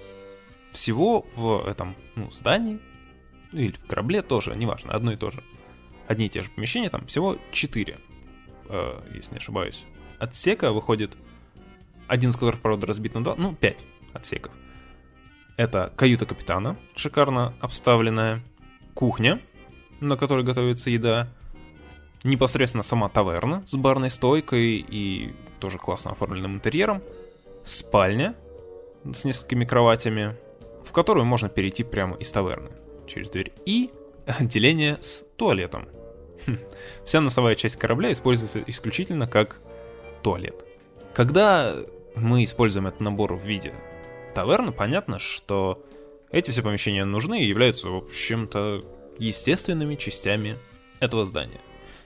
[0.72, 2.80] всего в этом ну, здании
[3.52, 5.44] или в корабле тоже, неважно, одно и то же.
[6.08, 7.98] Одни и те же помещения, там всего 4,
[8.70, 9.84] э, если не ошибаюсь.
[10.20, 11.18] Отсека выходит,
[12.08, 14.54] один из которых, правда, разбит на два, ну, 5 отсеков.
[15.58, 18.44] Это каюта капитана, шикарно обставленная,
[18.94, 19.42] кухня,
[20.00, 21.28] на которой готовится еда,
[22.28, 27.02] непосредственно сама таверна с барной стойкой и тоже классно оформленным интерьером,
[27.64, 28.36] спальня
[29.12, 30.36] с несколькими кроватями,
[30.84, 32.70] в которую можно перейти прямо из таверны
[33.08, 33.90] через дверь, и
[34.26, 35.88] отделение с туалетом.
[36.46, 36.58] Хм.
[37.06, 39.60] Вся носовая часть корабля используется исключительно как
[40.22, 40.66] туалет.
[41.14, 41.76] Когда
[42.16, 43.74] мы используем этот набор в виде
[44.36, 45.84] таверны, понятно, что
[46.32, 48.84] эти все помещения нужны и являются, в общем-то,
[49.18, 50.58] естественными частями
[51.00, 51.62] этого здания.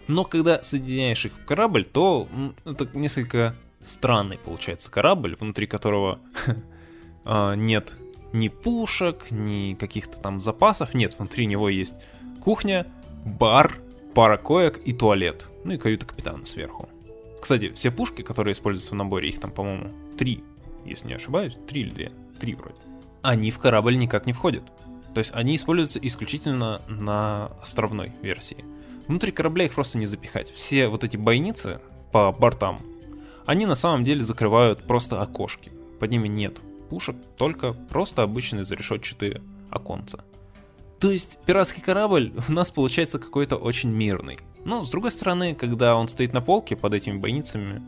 [0.07, 2.27] Но когда соединяешь их в корабль, то
[2.65, 6.19] это несколько странный получается корабль, внутри которого
[7.25, 7.95] а, нет
[8.33, 10.93] ни пушек, ни каких-то там запасов.
[10.93, 11.95] Нет, внутри него есть
[12.39, 12.87] кухня,
[13.25, 13.79] бар,
[14.13, 15.49] пара коек и туалет.
[15.63, 16.89] Ну и каюта капитана сверху.
[17.41, 20.43] Кстати, все пушки, которые используются в наборе, их там, по-моему, три,
[20.85, 22.79] если не ошибаюсь, три или две, три вроде.
[23.21, 24.63] Они в корабль никак не входят.
[25.13, 28.63] То есть они используются исключительно на островной версии.
[29.07, 30.49] Внутри корабля их просто не запихать.
[30.51, 31.79] Все вот эти бойницы
[32.11, 32.81] по бортам,
[33.45, 35.71] они на самом деле закрывают просто окошки.
[35.99, 36.59] Под ними нет
[36.89, 40.23] пушек, только просто обычные зарешетчатые оконца.
[40.99, 44.39] То есть пиратский корабль у нас получается какой-то очень мирный.
[44.65, 47.81] Но, с другой стороны, когда он стоит на полке под этими бойницами,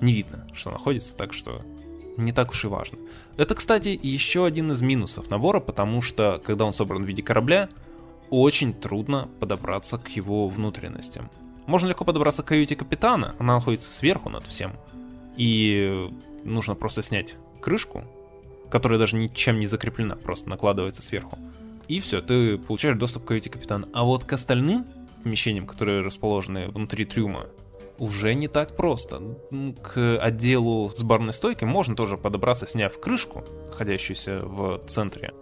[0.00, 1.62] не видно, что находится, так что
[2.18, 2.98] не так уж и важно.
[3.36, 7.70] Это, кстати, еще один из минусов набора, потому что, когда он собран в виде корабля,
[8.30, 11.30] очень трудно подобраться к его внутренностям.
[11.66, 14.72] Можно легко подобраться к каюте капитана, она находится сверху над всем.
[15.36, 16.10] И
[16.44, 18.04] нужно просто снять крышку,
[18.70, 21.38] которая даже ничем не закреплена, просто накладывается сверху
[21.88, 23.88] и все, ты получаешь доступ к каюте капитана.
[23.92, 24.86] А вот к остальным
[25.24, 27.46] помещениям, которые расположены внутри трюма,
[27.98, 29.20] уже не так просто.
[29.82, 35.32] К отделу с барной стойкой можно тоже подобраться, сняв крышку, находящуюся в центре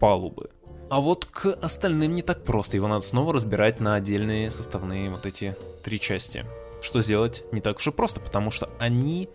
[0.00, 0.50] палубы.
[0.90, 5.26] А вот к остальным не так просто, его надо снова разбирать на отдельные составные вот
[5.26, 6.44] эти три части.
[6.82, 9.28] Что сделать не так уж и просто, потому что они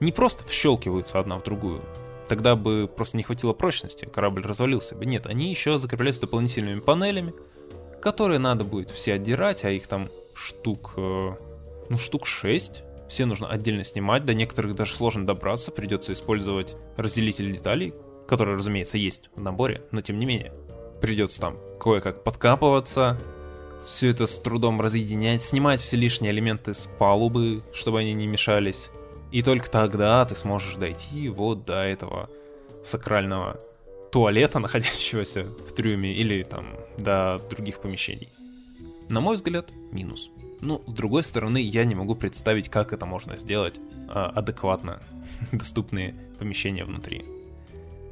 [0.00, 1.82] не просто вщелкиваются одна в другую,
[2.28, 5.06] тогда бы просто не хватило прочности, корабль развалился бы.
[5.06, 7.32] Нет, они еще закрепляются дополнительными панелями,
[8.02, 11.30] которые надо будет все отдирать, а их там штук, э,
[11.88, 12.82] ну штук 6.
[13.08, 17.94] Все нужно отдельно снимать, до некоторых даже сложно добраться, придется использовать разделитель деталей,
[18.26, 20.52] который, разумеется, есть в наборе, но тем не менее.
[21.00, 23.18] Придется там кое-как подкапываться,
[23.86, 28.90] все это с трудом разъединять, снимать все лишние элементы с палубы, чтобы они не мешались.
[29.30, 32.28] И только тогда ты сможешь дойти вот до этого
[32.84, 33.60] сакрального
[34.10, 38.28] туалета, находящегося в трюме, или там до других помещений.
[39.08, 40.30] На мой взгляд, минус.
[40.60, 43.78] Ну, с другой стороны, я не могу представить, как это можно сделать
[44.08, 45.00] а, адекватно
[45.52, 47.24] доступные помещения внутри.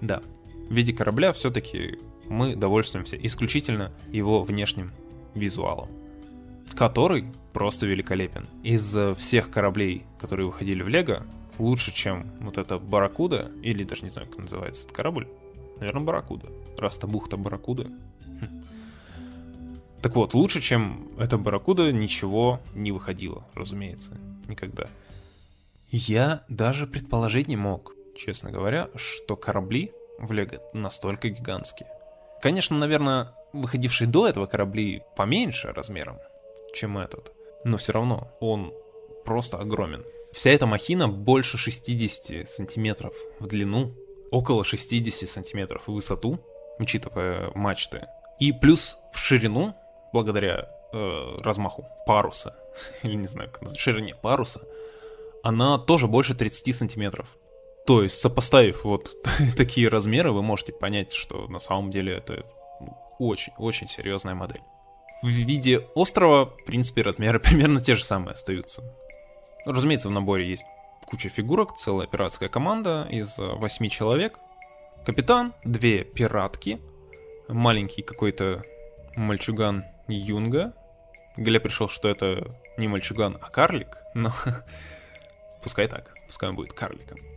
[0.00, 0.22] Да,
[0.68, 4.92] в виде корабля все-таки мы довольствуемся исключительно его внешним
[5.34, 5.88] визуалом,
[6.74, 8.48] который просто великолепен.
[8.62, 11.24] Из всех кораблей, которые выходили в Лего,
[11.58, 15.28] лучше, чем вот эта Барракуда, или даже не знаю, как называется этот корабль.
[15.78, 16.48] Наверное, Барракуда.
[16.78, 17.90] Раз это бухта Барракуды.
[18.40, 18.64] Хм.
[20.02, 24.88] Так вот, лучше, чем эта Барракуда, ничего не выходило, разумеется, никогда.
[25.90, 31.88] Я даже предположить не мог, честно говоря, что корабли в Лего настолько гигантские.
[32.44, 36.18] Конечно, наверное, выходившие до этого корабли поменьше размером,
[36.74, 37.32] чем этот
[37.64, 38.74] но все равно он
[39.24, 40.04] просто огромен.
[40.30, 43.94] Вся эта махина больше 60 сантиметров в длину,
[44.30, 46.38] около 60 сантиметров в высоту.
[46.78, 48.08] учитывая мачты.
[48.38, 49.74] И плюс в ширину,
[50.12, 52.54] благодаря э, размаху паруса,
[53.04, 54.60] или не знаю, как ширине паруса,
[55.42, 57.38] она тоже больше 30 сантиметров.
[57.86, 59.14] То есть, сопоставив вот
[59.56, 62.44] такие размеры, вы можете понять, что на самом деле это
[63.18, 64.62] очень-очень серьезная модель.
[65.22, 68.82] В виде острова, в принципе, размеры примерно те же самые остаются.
[69.66, 70.64] Разумеется, в наборе есть
[71.06, 74.38] куча фигурок, целая пиратская команда из восьми человек.
[75.04, 76.80] Капитан, две пиратки,
[77.48, 78.64] маленький какой-то
[79.14, 80.72] мальчуган Юнга.
[81.36, 84.32] Глеб пришел, что это не мальчуган, а карлик, но
[85.62, 87.33] пускай так, пускай он будет карликом.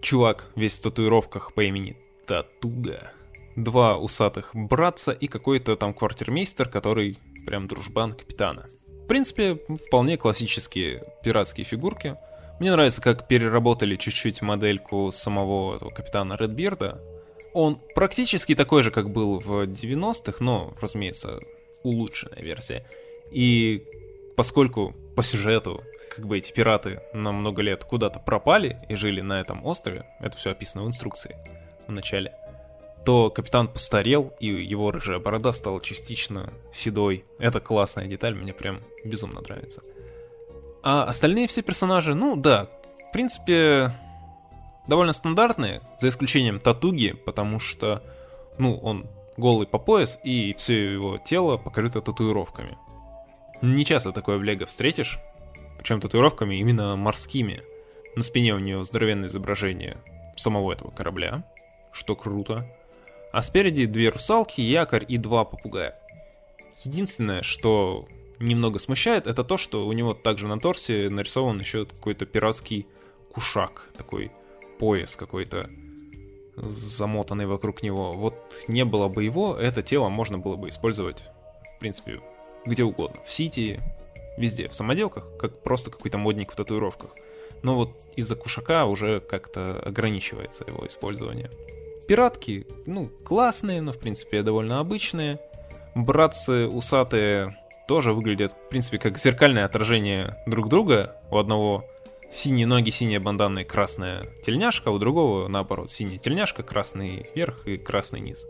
[0.00, 3.12] Чувак весь в татуировках по имени Татуга.
[3.56, 8.70] Два усатых братца и какой-то там квартирмейстер, который прям дружбан капитана.
[8.86, 12.16] В принципе, вполне классические пиратские фигурки.
[12.60, 17.02] Мне нравится, как переработали чуть-чуть модельку самого этого капитана Редбирда.
[17.52, 21.40] Он практически такой же, как был в 90-х, но, разумеется,
[21.82, 22.86] улучшенная версия.
[23.32, 23.84] И
[24.36, 29.40] поскольку по сюжету как бы эти пираты на много лет куда-то пропали и жили на
[29.40, 31.36] этом острове, это все описано в инструкции
[31.86, 32.34] в начале,
[33.04, 37.24] то капитан постарел, и его рыжая борода стала частично седой.
[37.38, 39.80] Это классная деталь, мне прям безумно нравится.
[40.82, 42.68] А остальные все персонажи, ну да,
[43.08, 43.92] в принципе,
[44.86, 48.02] довольно стандартные, за исключением Татуги, потому что,
[48.58, 52.76] ну, он голый по пояс, и все его тело покрыто татуировками.
[53.62, 55.18] Не часто такое в Лего встретишь,
[55.80, 57.62] причем татуировками именно морскими.
[58.14, 59.96] На спине у нее здоровенное изображение
[60.36, 61.42] самого этого корабля,
[61.90, 62.70] что круто.
[63.32, 65.98] А спереди две русалки, якорь и два попугая.
[66.84, 68.06] Единственное, что
[68.38, 72.86] немного смущает, это то, что у него также на торсе нарисован еще какой-то пиратский
[73.32, 74.30] кушак, такой
[74.78, 75.70] пояс какой-то
[76.56, 78.12] замотанный вокруг него.
[78.12, 78.36] Вот
[78.68, 81.24] не было бы его, это тело можно было бы использовать,
[81.76, 82.20] в принципе,
[82.66, 83.22] где угодно.
[83.22, 83.80] В Сити,
[84.40, 87.10] везде, в самоделках, как просто какой-то модник в татуировках.
[87.62, 91.50] Но вот из-за кушака уже как-то ограничивается его использование.
[92.08, 95.38] Пиратки, ну, классные, но в принципе довольно обычные.
[95.94, 101.16] Братцы усатые тоже выглядят, в принципе, как зеркальное отражение друг друга.
[101.30, 101.84] У одного
[102.30, 107.66] синие ноги, синяя бандана и красная тельняшка, а у другого, наоборот, синяя тельняшка, красный верх
[107.66, 108.46] и красный низ.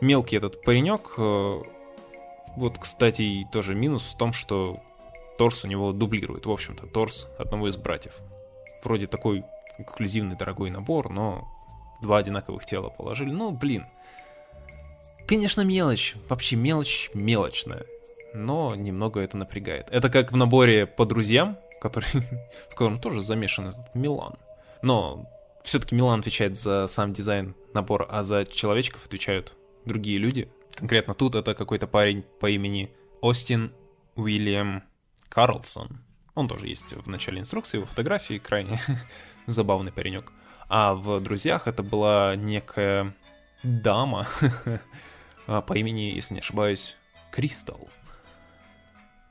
[0.00, 1.62] Мелкий этот паренек, э,
[2.56, 4.80] вот, кстати, тоже минус в том, что
[5.38, 8.14] торс у него дублирует, в общем-то, торс одного из братьев.
[8.82, 9.44] Вроде такой
[9.78, 11.48] эксклюзивный дорогой набор, но
[12.02, 13.30] два одинаковых тела положили.
[13.30, 13.86] Ну, блин.
[15.26, 16.16] Конечно, мелочь.
[16.28, 17.86] Вообще мелочь мелочная.
[18.34, 19.88] Но немного это напрягает.
[19.90, 22.08] Это как в наборе по друзьям, который,
[22.70, 24.34] в котором тоже замешан этот Милан.
[24.82, 25.26] Но
[25.62, 30.50] все-таки Милан отвечает за сам дизайн набора, а за человечков отвечают другие люди.
[30.74, 33.72] Конкретно тут это какой-то парень по имени Остин
[34.14, 34.84] Уильям
[35.28, 36.00] Карлсон.
[36.34, 38.80] Он тоже есть в начале инструкции, его фотографии, крайне
[39.46, 40.32] забавный паренек.
[40.68, 43.14] А в «Друзьях» это была некая
[43.62, 44.26] дама
[45.46, 46.96] по имени, если не ошибаюсь,
[47.32, 47.88] Кристал.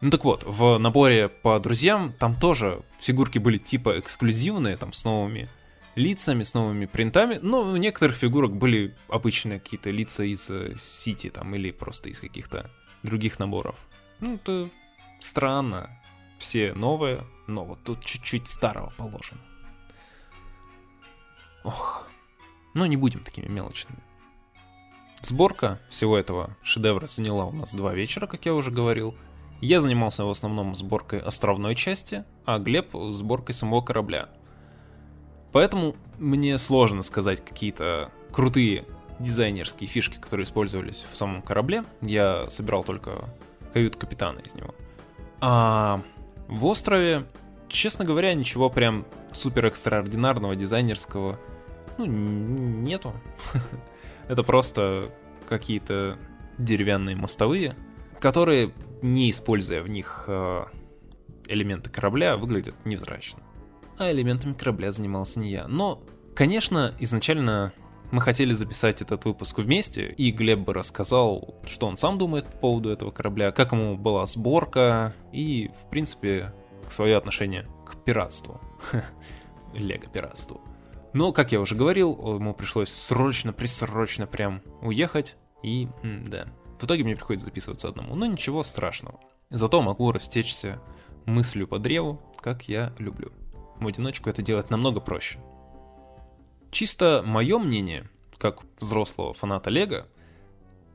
[0.02, 5.04] Ну так вот, в наборе по друзьям там тоже фигурки были типа эксклюзивные, там с
[5.06, 5.50] новыми
[5.96, 11.56] лицами, с новыми принтами, но у некоторых фигурок были обычные какие-то лица из Сити там
[11.56, 12.70] или просто из каких-то
[13.02, 13.88] других наборов.
[14.20, 14.70] Ну, это
[15.20, 15.90] странно.
[16.38, 19.40] Все новые, но вот тут чуть-чуть старого положим.
[21.64, 22.08] Ох,
[22.74, 24.00] но не будем такими мелочными.
[25.22, 29.16] Сборка всего этого шедевра заняла у нас два вечера, как я уже говорил.
[29.60, 34.30] Я занимался в основном сборкой островной части, а Глеб сборкой самого корабля.
[35.52, 38.86] Поэтому мне сложно сказать какие-то крутые
[39.20, 41.84] дизайнерские фишки, которые использовались в самом корабле.
[42.02, 43.34] Я собирал только
[43.74, 44.76] кают-капитана из него.
[45.40, 46.02] А
[46.48, 47.28] в острове,
[47.68, 51.40] честно говоря, ничего прям супер экстраординарного дизайнерского
[51.98, 53.14] ну, нету.
[54.28, 55.12] Это просто
[55.48, 56.18] какие-то
[56.58, 57.76] деревянные мостовые,
[58.20, 60.66] которые, не используя в них э,
[61.48, 63.42] элементы корабля, выглядят невзрачно.
[63.98, 65.68] А элементами корабля занимался не я.
[65.68, 66.02] Но,
[66.36, 67.74] конечно, изначально
[68.12, 72.58] мы хотели записать этот выпуск вместе, и Глеб бы рассказал, что он сам думает по
[72.58, 76.54] поводу этого корабля, как ему была сборка, и, в принципе,
[76.90, 78.62] свое отношение к пиратству.
[79.74, 80.62] Лего-пиратству.
[81.14, 86.48] Но, как я уже говорил, ему пришлось срочно-присрочно прям уехать, и, да,
[86.80, 89.20] в итоге мне приходится записываться одному, но ничего страшного.
[89.50, 90.80] Зато могу растечься
[91.26, 93.32] мыслью по древу, как я люблю.
[93.80, 95.40] В одиночку это делать намного проще.
[96.72, 100.08] Чисто мое мнение, как взрослого фаната Лего,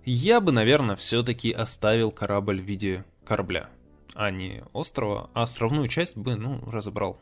[0.05, 3.69] я бы, наверное, все-таки оставил корабль в виде корабля,
[4.15, 7.21] а не острова, а островную часть бы, ну, разобрал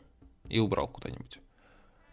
[0.49, 1.39] и убрал куда-нибудь.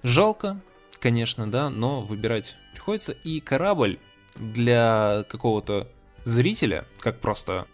[0.03, 0.61] Жалко,
[1.01, 3.13] конечно, да, но выбирать приходится.
[3.13, 3.99] И корабль
[4.37, 5.89] для какого-то
[6.25, 7.67] зрителя, как просто,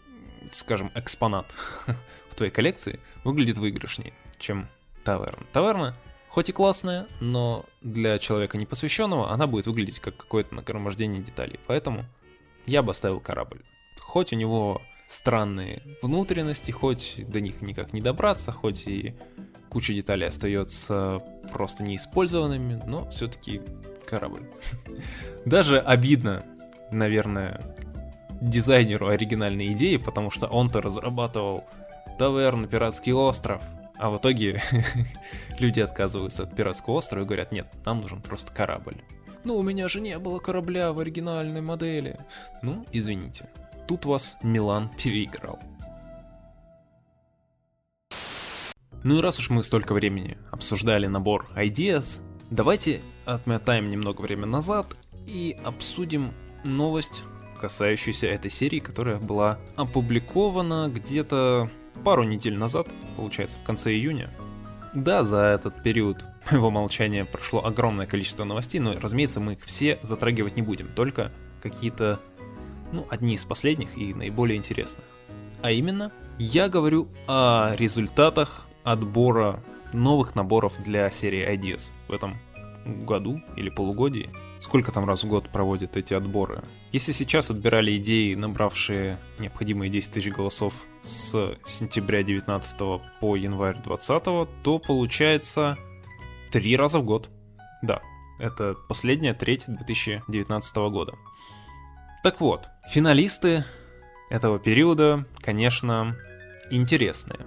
[0.53, 1.55] скажем, экспонат
[2.31, 4.69] в твоей коллекции, выглядит выигрышнее, чем
[5.05, 5.45] таверна.
[5.53, 5.97] Таверна,
[6.35, 11.61] хоть и классная, но для человека непосвященного она будет выглядеть как какое-то нагромождение деталей.
[11.69, 12.07] Поэтому
[12.67, 13.63] я бы оставил корабль.
[14.01, 19.15] Хоть у него странные внутренности, хоть до них никак не добраться, хоть и
[19.71, 23.63] куча деталей остается просто неиспользованными, но все-таки
[24.05, 24.51] корабль.
[25.45, 26.45] Даже обидно,
[26.91, 27.77] наверное,
[28.41, 31.63] дизайнеру оригинальной идеи, потому что он-то разрабатывал
[32.19, 33.63] таверну «Пиратский остров»,
[33.97, 34.61] а в итоге
[35.59, 39.03] люди отказываются от пиратского острова и говорят, нет, нам нужен просто корабль.
[39.45, 42.19] Ну, у меня же не было корабля в оригинальной модели.
[42.63, 43.49] Ну, извините.
[43.87, 45.59] Тут вас Милан переиграл.
[49.03, 54.87] Ну и раз уж мы столько времени обсуждали набор Ideas, давайте отмотаем немного время назад
[55.27, 56.33] и обсудим
[56.65, 57.23] новость,
[57.61, 61.71] касающуюся этой серии, которая была опубликована где-то
[62.03, 64.31] пару недель назад, получается, в конце июня.
[64.95, 69.99] Да, за этот период моего молчания прошло огромное количество новостей, но, разумеется, мы их все
[70.03, 72.21] затрагивать не будем, только какие-то,
[72.93, 75.05] ну, одни из последних и наиболее интересных.
[75.63, 82.37] А именно, я говорю о результатах отбора новых наборов для серии Ideas в этом
[82.85, 84.31] году или полугодии.
[84.61, 86.63] Сколько там раз в год проводят эти отборы?
[86.93, 90.75] Если сейчас отбирали идеи, набравшие необходимые 10 тысяч голосов
[91.05, 92.77] с сентября 19
[93.21, 95.77] по январь 20, то получается
[96.51, 97.29] три раза в год.
[97.83, 98.01] Да,
[98.39, 101.15] это последняя треть 2019 года.
[102.23, 103.65] Так вот, финалисты
[104.31, 106.17] этого периода, конечно,
[106.71, 107.41] интересные.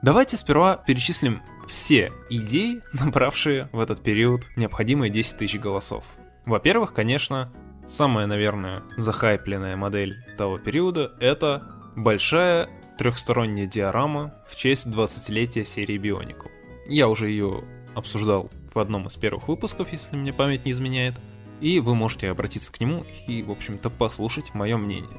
[0.00, 6.04] Давайте сперва перечислим все идеи, набравшие в этот период необходимые 10 тысяч голосов.
[6.46, 7.52] Во-первых, конечно,
[7.88, 16.50] самая, наверное, захайпленная модель того периода— это большая трехсторонняя диорама в честь 20-летия серии Bionicle.
[16.86, 21.14] Я уже ее обсуждал в одном из первых выпусков, если мне память не изменяет,
[21.60, 25.18] и вы можете обратиться к нему и, в общем-то, послушать мое мнение.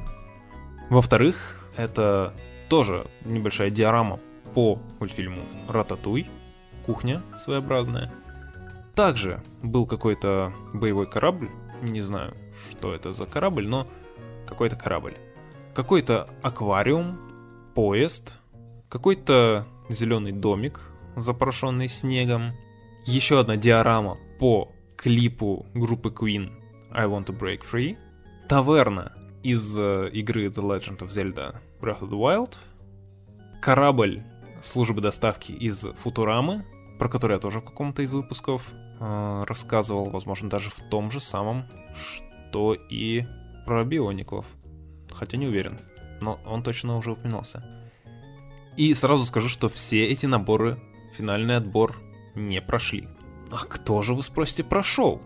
[0.90, 2.34] Во-вторых, это
[2.70, 4.20] тоже небольшая диорама
[4.54, 6.28] по мультфильму «Рататуй»,
[6.86, 8.12] кухня своеобразная.
[8.96, 11.50] Также был какой-то боевой корабль,
[11.82, 12.36] не знаю,
[12.72, 13.86] что это за корабль, но
[14.48, 15.16] какой-то корабль.
[15.74, 17.18] Какой-то аквариум,
[17.76, 18.34] поезд,
[18.90, 20.82] какой-то зеленый домик,
[21.16, 22.54] запорошенный снегом,
[23.06, 26.52] еще одна диорама по клипу группы Queen
[26.92, 27.98] I Want to Break Free,
[28.48, 32.56] таверна из э, игры The Legend of Zelda Breath of the Wild,
[33.62, 34.24] корабль
[34.62, 36.66] службы доставки из Футурамы,
[36.98, 41.20] про который я тоже в каком-то из выпусков э, рассказывал, возможно, даже в том же
[41.20, 43.26] самом, что и
[43.66, 44.46] про биониклов.
[45.20, 45.78] Хотя не уверен,
[46.22, 47.62] но он точно уже упоминался.
[48.78, 50.80] И сразу скажу, что все эти наборы,
[51.12, 51.98] финальный отбор,
[52.36, 53.10] не прошли.
[53.52, 55.22] А кто же, вы спросите, прошел?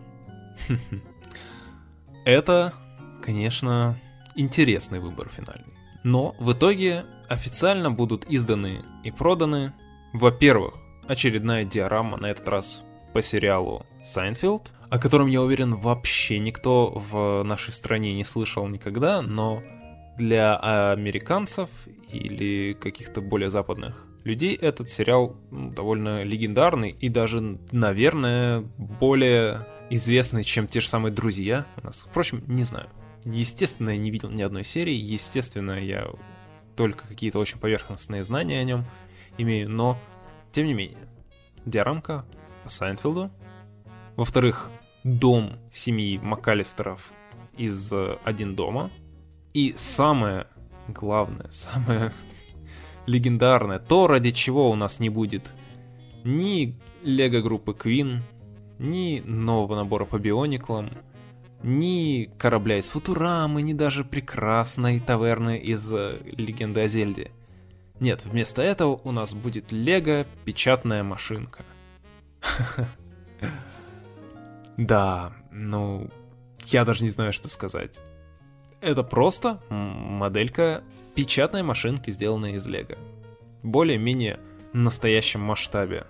[2.25, 2.73] Это,
[3.21, 3.99] конечно,
[4.35, 5.73] интересный выбор финальный.
[6.03, 9.73] Но в итоге официально будут изданы и проданы,
[10.11, 10.73] во-первых,
[11.07, 12.81] очередная диорама, на этот раз
[13.13, 19.21] по сериалу «Seinfeld», о котором, я уверен, вообще никто в нашей стране не слышал никогда,
[19.21, 19.61] но
[20.17, 20.55] для
[20.93, 21.69] американцев
[22.11, 30.67] или каких-то более западных людей этот сериал довольно легендарный и даже, наверное, более известный, чем
[30.67, 32.05] те же самые «Друзья» у нас.
[32.07, 32.89] Впрочем, не знаю.
[33.25, 36.07] Естественно, я не видел ни одной серии, естественно, я
[36.75, 38.85] только какие-то очень поверхностные знания о нем
[39.37, 39.97] имею, но
[40.51, 41.07] тем не менее.
[41.65, 42.25] Диарамка
[42.63, 43.31] по Сайнфилду.
[44.15, 44.69] Во-вторых,
[45.03, 47.11] дом семьи Макалистеров
[47.57, 47.91] из
[48.23, 48.89] «Один дома».
[49.53, 50.47] И самое
[50.87, 52.11] главное, самое
[53.05, 55.51] легендарное, то, ради чего у нас не будет
[56.23, 58.19] ни лего группы Queen,
[58.79, 60.89] ни нового набора по биониклам,
[61.61, 67.31] ни корабля из Футурамы, ни даже прекрасной таверны из э, Легенды о Зельде.
[67.99, 71.63] Нет, вместо этого у нас будет Лего печатная машинка.
[74.75, 76.09] Да, ну,
[76.65, 77.99] я даже не знаю, что сказать.
[78.83, 80.83] Это просто моделька
[81.15, 82.97] печатной машинки, сделанная из Лего.
[83.63, 84.41] Более-менее
[84.73, 86.05] настоящем масштабе.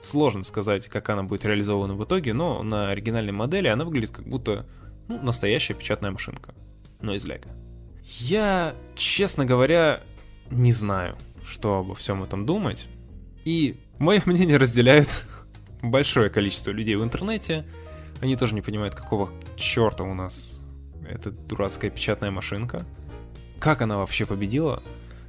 [0.00, 4.26] Сложно сказать, как она будет реализована в итоге, но на оригинальной модели она выглядит как
[4.26, 4.66] будто
[5.06, 6.52] ну, настоящая печатная машинка.
[7.00, 7.48] но из лего.
[8.02, 10.00] Я, честно говоря,
[10.50, 11.14] не знаю,
[11.46, 12.88] что обо всем этом думать.
[13.44, 15.24] И мое мнение разделяет
[15.80, 17.64] большое количество людей в интернете.
[18.20, 20.55] Они тоже не понимают, какого черта у нас
[21.08, 22.84] эта дурацкая печатная машинка.
[23.58, 24.82] Как она вообще победила?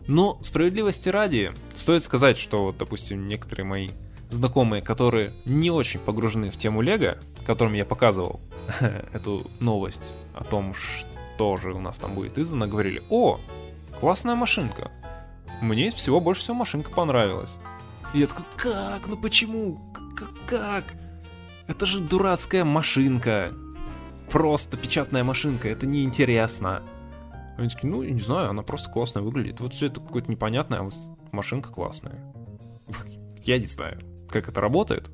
[0.07, 3.89] Но справедливости ради, стоит сказать, что вот, допустим, некоторые мои
[4.29, 8.39] знакомые, которые не очень погружены в тему Лего, которым я показывал
[9.13, 10.01] эту новость
[10.33, 13.39] о том, что же у нас там будет издано, говорили, о,
[13.99, 14.91] классная машинка.
[15.61, 17.55] Мне из всего больше всего машинка понравилась.
[18.13, 19.07] И я такой, как?
[19.07, 19.81] Ну почему?
[20.47, 20.85] Как?
[21.67, 23.51] Это же дурацкая машинка.
[24.31, 26.83] Просто печатная машинка, это неинтересно.
[27.57, 29.59] Они такие, ну, не знаю, она просто классно выглядит.
[29.59, 30.93] Вот все это какое-то непонятное, а вот
[31.31, 32.19] машинка классная.
[33.41, 33.99] Я не знаю,
[34.29, 35.09] как это работает.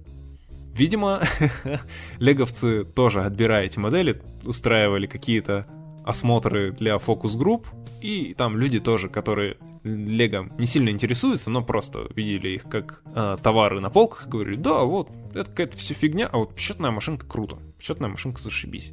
[0.74, 1.22] Видимо,
[2.20, 5.68] леговцы тоже, отбирая эти модели, устраивали какие-то
[6.04, 7.68] осмотры для фокус-групп,
[8.02, 13.38] и там люди тоже, которые Лего не сильно интересуются, но просто видели их как э,
[13.42, 17.58] товары на полках, говорили, да, вот, это какая-то все фигня, а вот печатная машинка круто,
[17.78, 18.92] печатная машинка зашибись.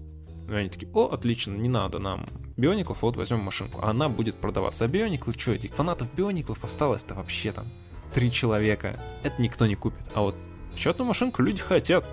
[0.51, 2.26] И они такие, о, отлично, не надо нам
[2.57, 3.82] биониклов, вот возьмем машинку.
[3.82, 4.84] Она будет продаваться.
[4.84, 7.64] А биониклы, что, этих фанатов биониклов осталось-то вообще там
[8.12, 9.01] три человека.
[9.22, 10.11] Это никто не купит.
[10.14, 10.34] А вот
[10.74, 12.05] печатную машинку люди хотят.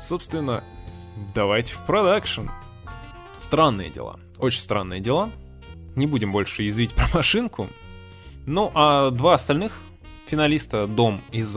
[0.00, 0.64] Собственно,
[1.34, 2.48] давайте в продакшн.
[3.38, 4.18] Странные дела.
[4.38, 5.30] Очень странные дела.
[5.94, 7.68] Не будем больше язвить про машинку.
[8.46, 9.80] Ну, а два остальных
[10.26, 11.56] финалиста «Дом» из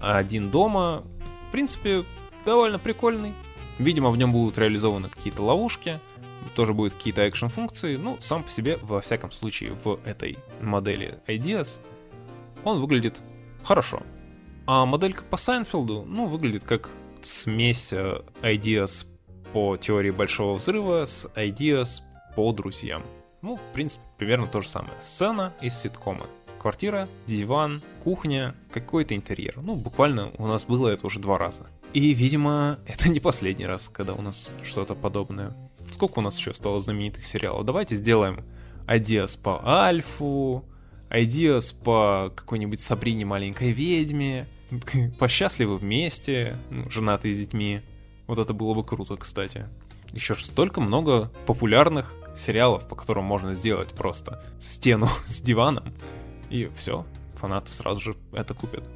[0.00, 1.04] «Один дома»
[1.48, 2.04] в принципе,
[2.44, 3.32] довольно прикольный.
[3.78, 6.00] Видимо, в нем будут реализованы какие-то ловушки,
[6.54, 7.96] тоже будут какие-то экшн-функции.
[7.96, 11.80] Ну, сам по себе, во всяком случае, в этой модели Ideas
[12.62, 13.20] он выглядит
[13.62, 14.02] хорошо.
[14.66, 19.06] А моделька по Сайнфилду, ну, выглядит как смесь э, Ideas
[19.52, 22.00] по теории Большого Взрыва с Ideas
[22.34, 23.02] по друзьям.
[23.42, 24.94] Ну, в принципе, примерно то же самое.
[25.02, 26.26] Сцена из ситкома.
[26.58, 29.56] Квартира, диван, кухня, какой-то интерьер.
[29.60, 31.66] Ну, буквально у нас было это уже два раза.
[31.94, 35.56] И, видимо, это не последний раз, когда у нас что-то подобное.
[35.90, 37.64] Сколько у нас еще осталось знаменитых сериалов?
[37.64, 38.44] Давайте сделаем
[38.86, 40.64] Ideas по Альфу,
[41.08, 44.46] Ideas по какой-нибудь Сабрине маленькой ведьме,
[45.18, 47.80] по Счастливы вместе, ну, женатые с детьми.
[48.26, 49.68] Вот это было бы круто, кстати.
[50.12, 55.94] Еще же столько много популярных сериалов, по которым можно сделать просто стену с диваном.
[56.50, 58.88] И все, фанаты сразу же это купят.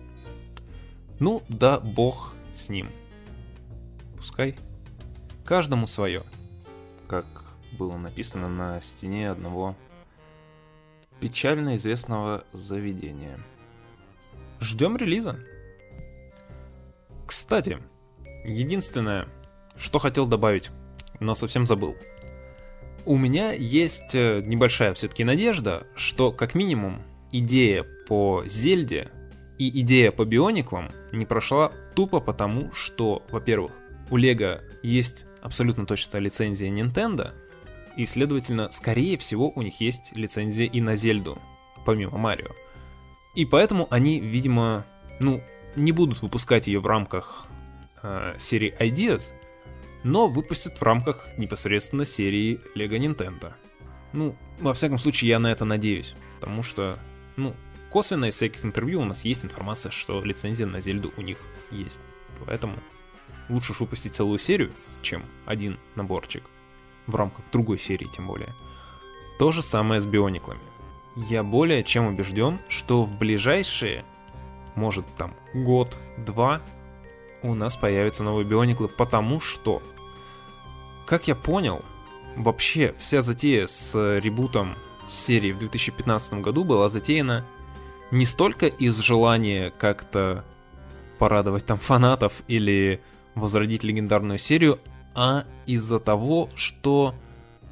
[1.20, 2.90] Ну, да бог с ним.
[4.16, 4.56] Пускай
[5.44, 6.24] каждому свое,
[7.06, 7.24] как
[7.78, 9.76] было написано на стене одного
[11.20, 13.38] печально известного заведения.
[14.60, 15.38] Ждем релиза.
[17.26, 17.78] Кстати,
[18.44, 19.28] единственное,
[19.76, 20.70] что хотел добавить,
[21.20, 21.96] но совсем забыл.
[23.04, 27.02] У меня есть э, небольшая все-таки надежда, что как минимум
[27.32, 29.08] идея по Зельде
[29.58, 33.72] и идея по Биониклам не прошла тупо потому, что, во-первых,
[34.08, 37.32] у Лего есть абсолютно точно лицензия Nintendo,
[37.96, 41.42] и, следовательно, скорее всего, у них есть лицензия и на Зельду,
[41.84, 42.50] помимо Марио.
[43.34, 44.86] И поэтому они, видимо,
[45.18, 45.42] ну,
[45.74, 47.48] не будут выпускать ее в рамках
[48.04, 49.34] э, серии Ideas,
[50.04, 53.54] но выпустят в рамках непосредственно серии Lego Nintendo.
[54.12, 57.00] Ну, во всяком случае, я на это надеюсь, потому что,
[57.34, 57.56] ну,
[57.90, 61.38] косвенно из всяких интервью у нас есть информация, что лицензия на Зельду у них
[61.70, 62.00] есть.
[62.46, 62.78] Поэтому
[63.48, 66.44] лучше уж выпустить целую серию, чем один наборчик
[67.06, 68.54] в рамках другой серии тем более.
[69.38, 70.60] То же самое с биониклами.
[71.16, 74.04] Я более чем убежден, что в ближайшие,
[74.74, 76.60] может там год-два,
[77.42, 79.82] у нас появятся новые биониклы, потому что,
[81.06, 81.82] как я понял,
[82.36, 87.44] вообще вся затея с ребутом серии в 2015 году была затеяна
[88.10, 90.44] не столько из желания как-то
[91.18, 93.00] порадовать там фанатов или
[93.34, 94.78] возродить легендарную серию,
[95.14, 97.14] а из-за того, что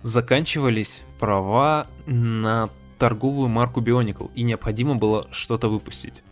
[0.02, 6.22] заканчивались права на торговую марку Bionicle, и необходимо было что-то выпустить.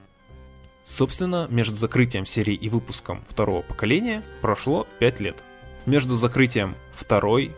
[0.84, 5.42] Собственно, между закрытием серии и выпуском второго поколения прошло 5 лет.
[5.86, 7.54] Между закрытием второй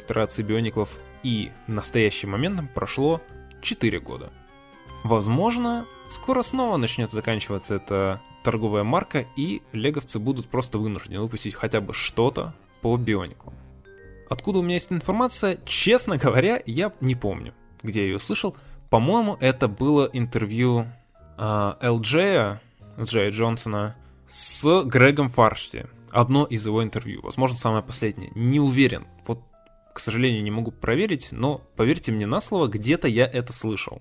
[0.00, 3.20] итерации Биониклов и настоящим моментом прошло
[3.62, 4.30] 4 года.
[5.04, 11.82] Возможно, скоро снова начнет заканчиваться эта торговая марка, и леговцы будут просто вынуждены выпустить хотя
[11.82, 13.52] бы что-то по биониклам.
[14.30, 18.56] Откуда у меня есть информация, честно говоря, я не помню, где я ее слышал.
[18.88, 20.86] По-моему, это было интервью
[21.36, 22.58] э, LJ,
[22.96, 23.96] LJ Джонсона
[24.26, 25.84] с Грегом Фаршти.
[26.10, 28.30] Одно из его интервью, возможно, самое последнее.
[28.34, 29.06] Не уверен.
[29.26, 29.42] Вот
[29.92, 34.00] к сожалению, не могу проверить, но поверьте мне на слово, где-то я это слышал.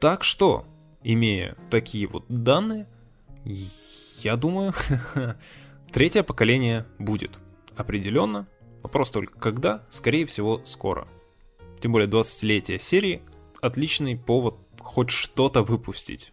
[0.00, 0.64] Так что,
[1.04, 2.88] имея такие вот данные,
[4.18, 4.74] я думаю,
[5.92, 7.38] третье поколение будет.
[7.76, 8.46] Определенно.
[8.82, 11.08] Вопрос только когда, скорее всего, скоро.
[11.80, 13.22] Тем более 20-летие серии—
[13.60, 16.32] отличный повод хоть что-то выпустить.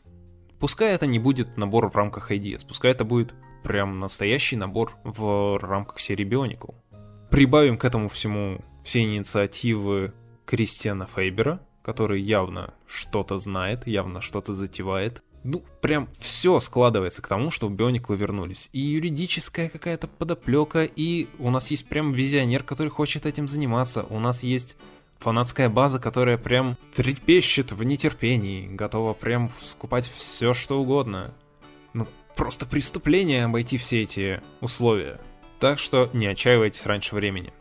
[0.60, 5.58] Пускай это не будет набор в рамках IDS, пускай это будет прям настоящий набор в
[5.60, 6.76] рамках серии Bionicle.
[7.30, 10.14] Прибавим к этому всему все инициативы
[10.46, 15.24] Кристиана Фейбера, который явно что-то знает, явно что-то затевает.
[15.48, 18.68] Ну, прям все складывается к тому, что Биониклы вернулись.
[18.74, 24.08] И юридическая какая-то подоплека, и у нас есть прям визионер, который хочет этим заниматься.
[24.10, 24.76] У нас есть
[25.18, 31.32] фанатская база, которая прям трепещет в нетерпении, готова прям скупать все, что угодно.
[31.94, 35.22] Ну, просто преступление обойти все эти условия.
[35.60, 37.54] Так что не отчаивайтесь раньше времени.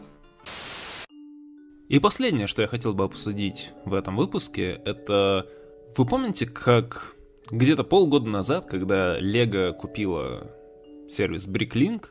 [1.90, 5.46] И последнее, что я хотел бы обсудить в этом выпуске, это...
[5.98, 7.14] Вы помните, как
[7.50, 10.50] где-то полгода назад, когда Lego купила
[11.08, 12.06] сервис Bricklink,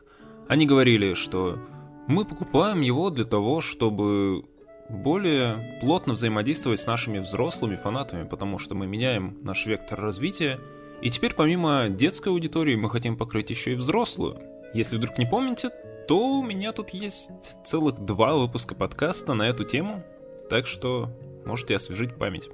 [0.48, 1.58] они говорили, что
[2.06, 4.44] мы покупаем его для того, чтобы
[4.88, 10.60] более плотно взаимодействовать с нашими взрослыми фанатами, потому что мы меняем наш вектор развития,
[11.00, 14.38] и теперь помимо детской аудитории мы хотим покрыть еще и взрослую.
[14.74, 15.70] Если вдруг не помните,
[16.06, 17.30] то у меня тут есть
[17.64, 20.04] целых два выпуска подкаста на эту тему,
[20.50, 21.08] так что
[21.46, 22.48] можете освежить память.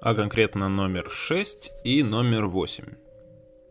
[0.00, 2.84] А конкретно номер 6 и номер 8.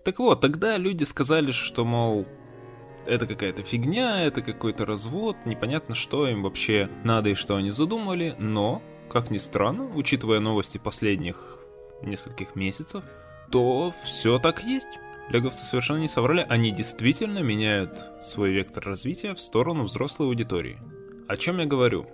[0.03, 2.25] Так вот, тогда люди сказали, что, мол,
[3.05, 8.35] это какая-то фигня, это какой-то развод, непонятно, что им вообще надо и что они задумали,
[8.39, 11.59] но, как ни странно, учитывая новости последних
[12.01, 13.03] нескольких месяцев,
[13.51, 14.99] то все так есть.
[15.29, 20.79] Леговцы совершенно не соврали, они действительно меняют свой вектор развития в сторону взрослой аудитории.
[21.27, 22.07] О чем я говорю?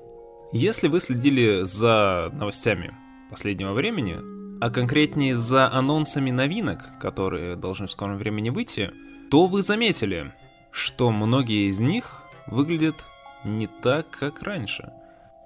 [0.53, 2.93] Если вы следили за новостями
[3.31, 4.17] последнего времени,
[4.61, 8.91] а конкретнее за анонсами новинок, которые должны в скором времени выйти,
[9.31, 10.33] то вы заметили,
[10.69, 13.03] что многие из них выглядят
[13.43, 14.91] не так, как раньше.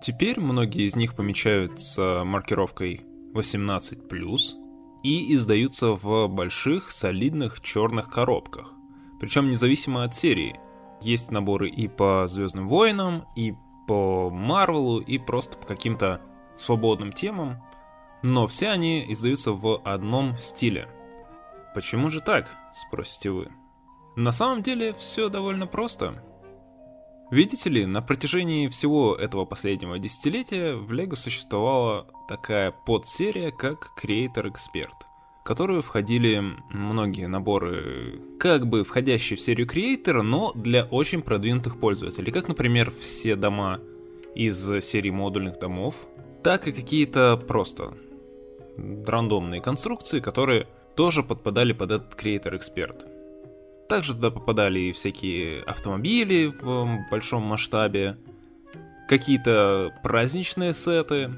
[0.02, 4.66] Теперь многие из них помечаются маркировкой 18+,
[5.04, 8.74] и издаются в больших, солидных черных коробках.
[9.20, 10.60] Причем независимо от серии.
[11.00, 13.54] Есть наборы и по Звездным войнам, и
[13.88, 16.22] по Марвелу, и просто по каким-то
[16.58, 17.62] свободным темам.
[18.28, 20.90] Но все они издаются в одном стиле.
[21.76, 23.50] Почему же так, спросите вы?
[24.16, 26.24] На самом деле все довольно просто.
[27.30, 34.52] Видите ли, на протяжении всего этого последнего десятилетия в LEGO существовала такая подсерия, как Creator
[34.52, 35.06] Expert,
[35.42, 41.80] в которую входили многие наборы, как бы входящие в серию Creator, но для очень продвинутых
[41.80, 43.80] пользователей, как, например, все дома
[44.34, 46.08] из серии модульных домов,
[46.44, 47.96] так и какие-то просто
[48.78, 53.08] рандомные конструкции, которые тоже подпадали под этот Creator Expert.
[53.88, 58.18] Также туда попадали и всякие автомобили в большом масштабе,
[59.08, 61.32] какие-то праздничные сеты,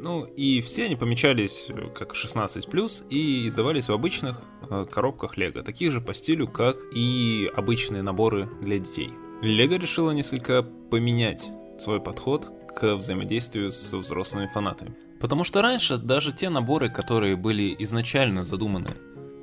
[0.00, 5.92] ну и все они помечались как 16+, и издавались в обычных э, коробках Лего, таких
[5.92, 9.10] же по стилю, как и обычные наборы для детей.
[9.42, 14.94] Лего решила несколько поменять свой подход к взаимодействию с взрослыми фанатами.
[15.20, 18.96] Потому что раньше даже те наборы, которые были изначально задуманы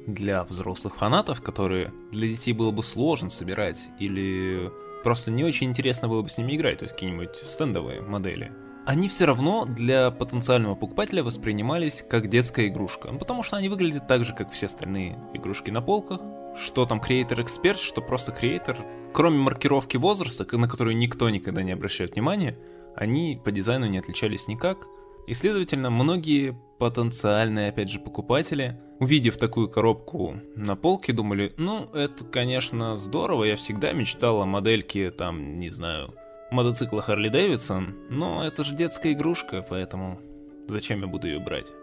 [0.08, 4.72] для взрослых фанатов, которые для детей было бы сложно собирать или
[5.04, 8.52] просто не очень интересно было бы с ними играть, то есть какие-нибудь стендовые модели,
[8.88, 14.08] они все равно для потенциального покупателя воспринимались как детская игрушка, ну, потому что они выглядят
[14.08, 16.22] так же, как все остальные игрушки на полках,
[16.58, 18.78] что там Creator Expert, что просто Creator.
[19.14, 22.58] Кроме маркировки возраста, на которую никто никогда не обращает внимания,
[22.96, 24.88] они по дизайну не отличались никак,
[25.28, 32.24] и, следовательно, многие потенциальные, опять же, покупатели, увидев такую коробку на полке, думали, ну, это,
[32.26, 36.14] конечно, здорово, я всегда мечтал о модельке, там, не знаю,
[36.50, 40.20] мотоцикла Харли Дэвидсон, но это же детская игрушка, поэтому
[40.68, 41.74] зачем я буду ее брать?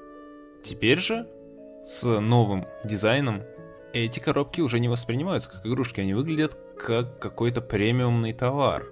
[0.63, 1.29] Теперь же,
[1.85, 3.43] с новым дизайном,
[3.93, 8.87] эти коробки уже не воспринимаются как игрушки, они выглядят как какой-то премиумный товар.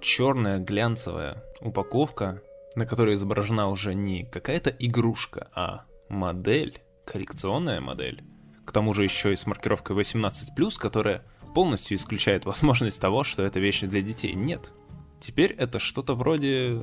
[0.00, 2.42] Черная глянцевая упаковка
[2.76, 8.22] на которой изображена уже не какая-то игрушка, а модель, коррекционная модель.
[8.64, 10.30] К тому же еще и с маркировкой 18+,
[10.78, 14.34] которая полностью исключает возможность того, что это вещи для детей.
[14.34, 14.72] Нет.
[15.20, 16.82] Теперь это что-то вроде,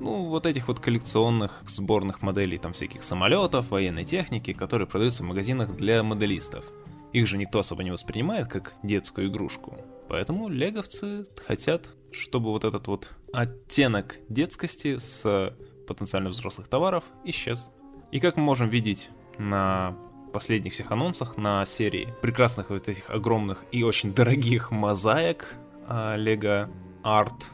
[0.00, 5.26] ну, вот этих вот коллекционных сборных моделей там всяких самолетов, военной техники, которые продаются в
[5.26, 6.66] магазинах для моделистов.
[7.12, 9.78] Их же никто особо не воспринимает как детскую игрушку.
[10.08, 15.54] Поэтому леговцы хотят чтобы вот этот вот оттенок детскости с
[15.86, 17.70] потенциально взрослых товаров исчез.
[18.12, 19.96] И как мы можем видеть на
[20.32, 25.54] последних всех анонсах на серии прекрасных вот этих огромных и очень дорогих мозаик
[25.88, 26.70] Лего
[27.02, 27.52] Арт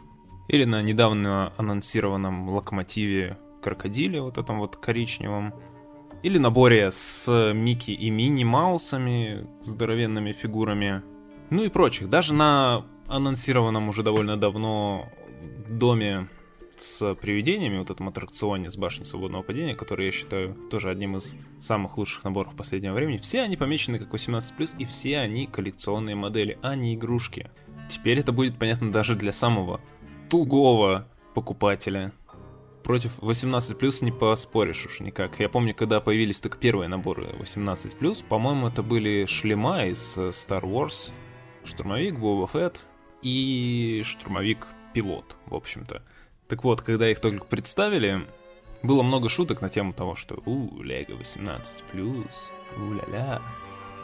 [0.48, 5.54] или на недавно анонсированном локомотиве крокодиле, вот этом вот коричневом,
[6.22, 11.02] или наборе с Микки и Мини Маусами, здоровенными фигурами,
[11.50, 12.08] ну и прочих.
[12.08, 15.08] Даже на анонсированном уже довольно давно
[15.68, 16.28] доме
[16.80, 21.34] с привидениями, вот этом аттракционе с башней свободного падения, который я считаю тоже одним из
[21.60, 26.58] самых лучших наборов последнего времени, все они помечены как 18+, и все они коллекционные модели,
[26.62, 27.50] а не игрушки.
[27.88, 29.80] Теперь это будет понятно даже для самого
[30.30, 32.12] тугого покупателя.
[32.82, 35.40] Против 18+, не поспоришь уж никак.
[35.40, 40.62] Я помню, когда появились только первые наборы 18+, по-моему, это были шлема из э, Star
[40.62, 41.10] Wars,
[41.64, 42.84] штурмовик, Боба Фетт
[43.24, 46.02] и штурмовик-пилот, в общем-то.
[46.46, 48.26] Так вот, когда их только представили,
[48.82, 52.28] было много шуток на тему того, что «У, Лего 18+,
[52.76, 53.42] у-ля-ля».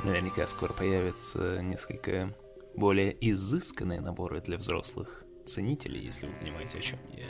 [0.05, 2.35] Наверняка скоро появятся несколько
[2.75, 7.27] более изысканные наборы для взрослых ценителей, если вы понимаете, о чем я.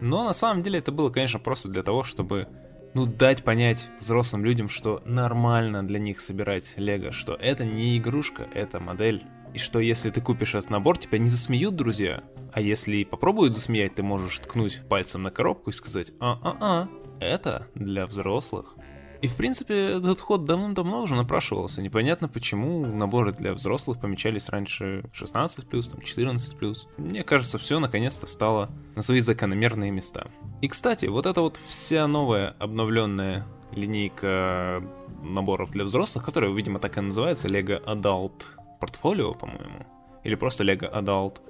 [0.00, 2.48] Но на самом деле это было, конечно, просто для того, чтобы
[2.94, 8.48] ну, дать понять взрослым людям, что нормально для них собирать лего, что это не игрушка,
[8.54, 9.24] это модель.
[9.54, 12.24] И что если ты купишь этот набор, тебя не засмеют друзья.
[12.52, 16.88] А если попробуют засмеять, ты можешь ткнуть пальцем на коробку и сказать «А-а-а,
[17.20, 18.74] это для взрослых».
[19.22, 21.80] И, в принципе, этот ход давным-давно уже напрашивался.
[21.80, 26.76] Непонятно, почему наборы для взрослых помечались раньше 16+, там 14+.
[26.98, 30.26] Мне кажется, все наконец-то встало на свои закономерные места.
[30.62, 34.82] И, кстати, вот эта вот вся новая обновленная линейка
[35.22, 38.42] наборов для взрослых, которая, видимо, так и называется, Lego Adult
[38.84, 39.86] Portfolio, по-моему,
[40.22, 41.40] или просто Lego Adult,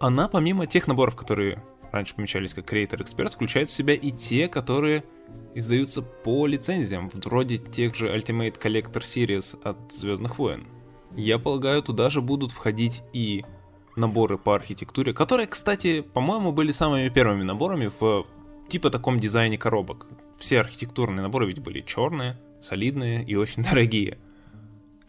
[0.00, 1.62] она помимо тех наборов, которые
[1.92, 5.04] раньше помечались как Creator Expert, включает в себя и те, которые
[5.54, 10.66] издаются по лицензиям, вроде тех же Ultimate Collector Series от Звездных войн.
[11.16, 13.44] Я полагаю, туда же будут входить и
[13.96, 18.26] наборы по архитектуре, которые, кстати, по-моему, были самыми первыми наборами в
[18.68, 20.08] типа таком дизайне коробок.
[20.38, 24.18] Все архитектурные наборы ведь были черные, солидные и очень дорогие.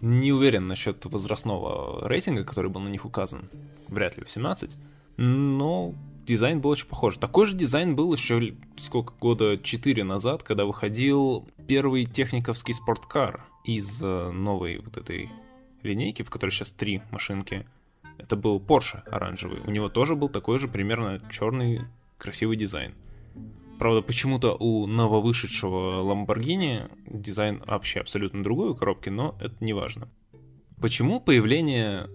[0.05, 3.49] Не уверен насчет возрастного рейтинга, который был на них указан.
[3.87, 4.69] Вряд ли 18.
[5.17, 5.95] Но
[6.27, 7.17] дизайн был очень похож.
[7.17, 13.99] Такой же дизайн был еще сколько года 4 назад, когда выходил первый техниковский спорткар из
[14.03, 15.31] э, новой вот этой
[15.81, 17.65] линейки, в которой сейчас три машинки.
[18.19, 19.61] Это был Porsche оранжевый.
[19.65, 21.81] У него тоже был такой же примерно черный
[22.19, 22.93] красивый дизайн.
[23.79, 30.09] Правда, почему-то у нововышедшего Lamborghini дизайн вообще абсолютно другой у коробки, но это не важно.
[30.81, 32.07] Почему появление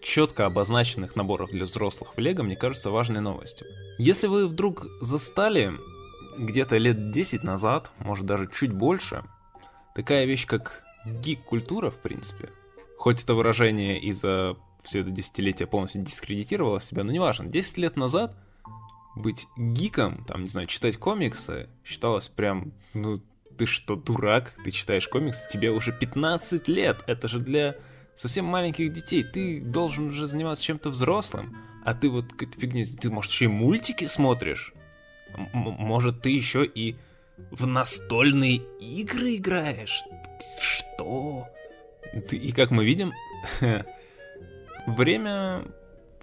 [0.00, 3.66] четко обозначенных наборов для взрослых в Лего, мне кажется, важной новостью.
[3.98, 5.72] Если вы вдруг застали
[6.36, 9.24] где-то лет 10 назад, может даже чуть больше,
[9.94, 12.50] такая вещь, как гик-культура, в принципе,
[12.96, 18.36] хоть это выражение из-за все это десятилетие полностью дискредитировало себя, но неважно, 10 лет назад
[19.18, 23.22] быть гиком, там, не знаю, читать комиксы, считалось прям, ну,
[23.58, 24.54] ты что, дурак?
[24.64, 27.02] Ты читаешь комиксы, тебе уже 15 лет.
[27.06, 27.76] Это же для
[28.14, 29.24] совсем маленьких детей.
[29.24, 31.56] Ты должен уже заниматься чем-то взрослым.
[31.84, 32.86] А ты вот какой-то фигней...
[32.86, 34.72] Ты, может, еще и мультики смотришь?
[35.34, 36.96] М- может, ты еще и
[37.50, 40.02] в настольные игры играешь?
[40.60, 41.48] Что?
[42.30, 43.12] И как мы видим,
[44.86, 45.64] время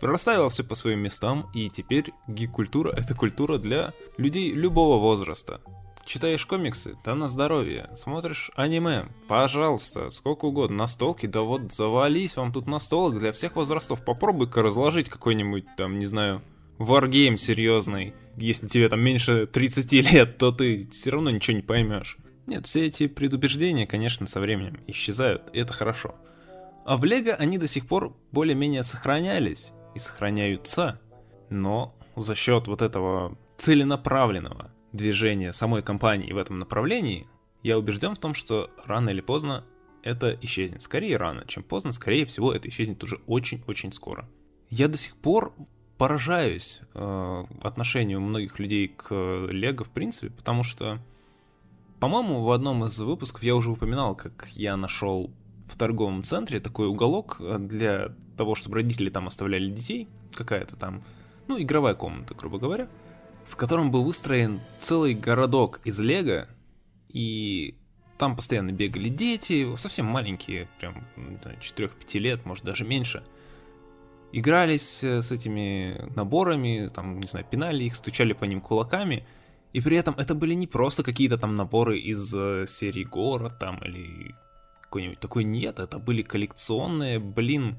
[0.02, 5.62] расставило все по своим местам, и теперь гик-культура— это культура для людей любого возраста.
[6.06, 6.98] Читаешь комиксы?
[7.04, 7.90] Да на здоровье.
[7.96, 9.06] Смотришь аниме?
[9.28, 10.78] Пожалуйста, сколько угодно.
[10.78, 11.26] Настолки?
[11.26, 14.06] Да вот завались вам тут настолок для всех возрастов.
[14.06, 16.44] Попробуй-ка разложить какой-нибудь там, не знаю,
[16.78, 18.14] варгейм серьезный.
[18.38, 22.18] Если тебе там меньше 30 лет, то ты все равно ничего не поймешь.
[22.46, 26.14] Нет, все эти предубеждения, конечно, со временем исчезают, и это хорошо.
[26.86, 31.00] А в Лего они до сих пор более-менее сохранялись и сохраняются,
[31.50, 37.28] но за счет вот этого целенаправленного движения самой компании в этом направлении,
[37.64, 39.64] я убежден в том, что рано или поздно
[40.04, 40.82] это исчезнет.
[40.82, 44.30] Скорее рано, чем поздно, скорее всего это исчезнет уже очень-очень скоро.
[44.70, 45.54] Я до сих пор
[45.98, 49.14] поражаюсь э, отношению многих людей к
[49.50, 51.00] Лего в принципе, потому что,
[52.00, 55.32] по-моему, в одном из выпусков я уже упоминал, как я нашел
[55.68, 61.04] в торговом центре такой уголок для того, чтобы родители там оставляли детей, какая-то там,
[61.48, 62.88] ну, игровая комната, грубо говоря,
[63.46, 66.48] в котором был выстроен целый городок из лего,
[67.10, 67.76] и
[68.18, 73.24] там постоянно бегали дети, совсем маленькие, прям 4-5 лет, может даже меньше.
[74.32, 79.26] игрались э, с этими наборами, там, не знаю, пинали их, стучали по ним кулаками,
[79.74, 83.78] и при этом это были не просто какие-то там наборы из э, серии Город там
[83.80, 84.36] или
[84.96, 87.78] какой-нибудь такой, нет, это были коллекционные, блин,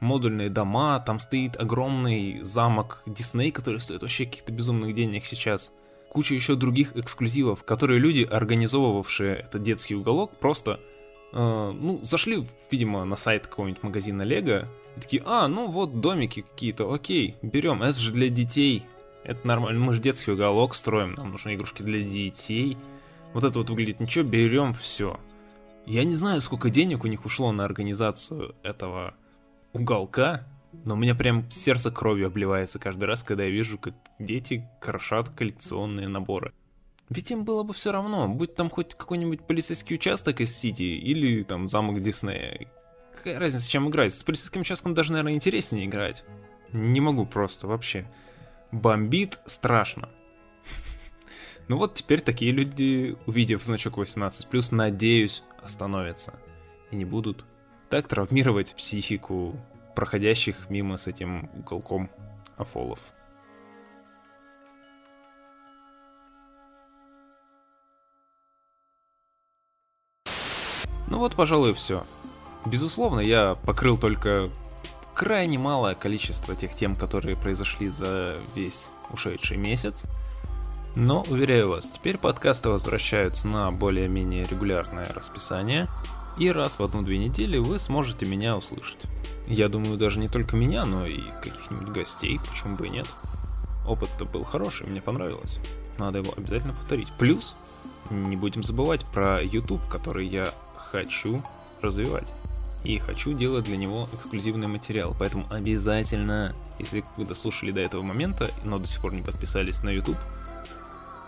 [0.00, 5.70] модульные дома, там стоит огромный замок Дисней, который стоит вообще каких-то безумных денег сейчас.
[6.10, 10.80] Куча еще других эксклюзивов, которые люди, организовывавшие этот детский уголок, просто,
[11.32, 16.40] э, ну, зашли, видимо, на сайт какого-нибудь магазина Лего, и такие, а, ну вот домики
[16.42, 18.82] какие-то, окей, берем, это же для детей,
[19.22, 22.76] это нормально, мы же детский уголок строим, нам нужны игрушки для детей.
[23.34, 25.20] Вот это вот выглядит ничего, берем все.
[25.86, 29.14] Я не знаю, сколько денег у них ушло на организацию этого
[29.72, 30.44] уголка,
[30.84, 35.28] но у меня прям сердце кровью обливается каждый раз, когда я вижу, как дети крошат
[35.30, 36.52] коллекционные наборы.
[37.08, 41.44] Ведь им было бы все равно, будь там хоть какой-нибудь полицейский участок из Сити или
[41.44, 42.66] там замок Диснея.
[43.14, 44.12] Какая разница, чем играть?
[44.12, 46.24] С полицейским участком даже, наверное, интереснее играть.
[46.72, 48.10] Не могу просто, вообще.
[48.72, 50.08] Бомбит страшно.
[51.68, 56.32] Ну вот теперь такие люди, увидев значок 18+, надеюсь, остановятся.
[56.90, 57.44] И не будут
[57.90, 59.54] так травмировать психику
[59.94, 62.10] проходящих мимо с этим уголком
[62.56, 63.00] афолов.
[71.08, 72.02] Ну вот, пожалуй, все.
[72.66, 74.46] Безусловно, я покрыл только
[75.14, 80.04] крайне малое количество тех тем, которые произошли за весь ушедший месяц.
[80.96, 85.88] Но, уверяю вас, теперь подкасты возвращаются на более-менее регулярное расписание,
[86.38, 89.00] и раз в одну-две недели вы сможете меня услышать.
[89.46, 93.06] Я думаю, даже не только меня, но и каких-нибудь гостей, почему бы и нет.
[93.86, 95.58] Опыт-то был хороший, мне понравилось.
[95.98, 97.12] Надо его обязательно повторить.
[97.18, 97.54] Плюс,
[98.10, 101.42] не будем забывать про YouTube, который я хочу
[101.82, 102.32] развивать.
[102.84, 105.14] И хочу делать для него эксклюзивный материал.
[105.18, 109.90] Поэтому обязательно, если вы дослушали до этого момента, но до сих пор не подписались на
[109.90, 110.16] YouTube,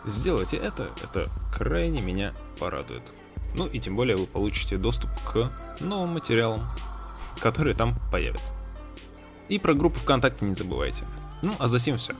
[0.04, 0.84] сделайте это.
[1.02, 3.02] Это крайне меня порадует.
[3.54, 6.62] Ну и тем более вы получите доступ к новым материалам,
[7.40, 8.52] которые там появятся.
[9.48, 11.04] И про группу ВКонтакте не забывайте.
[11.42, 12.12] Ну а за сим все.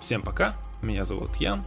[0.00, 1.62] Всем пока, меня зовут Ян.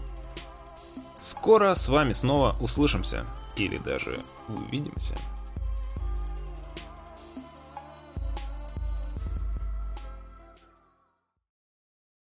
[1.22, 5.16] Скоро с вами снова услышимся или даже увидимся.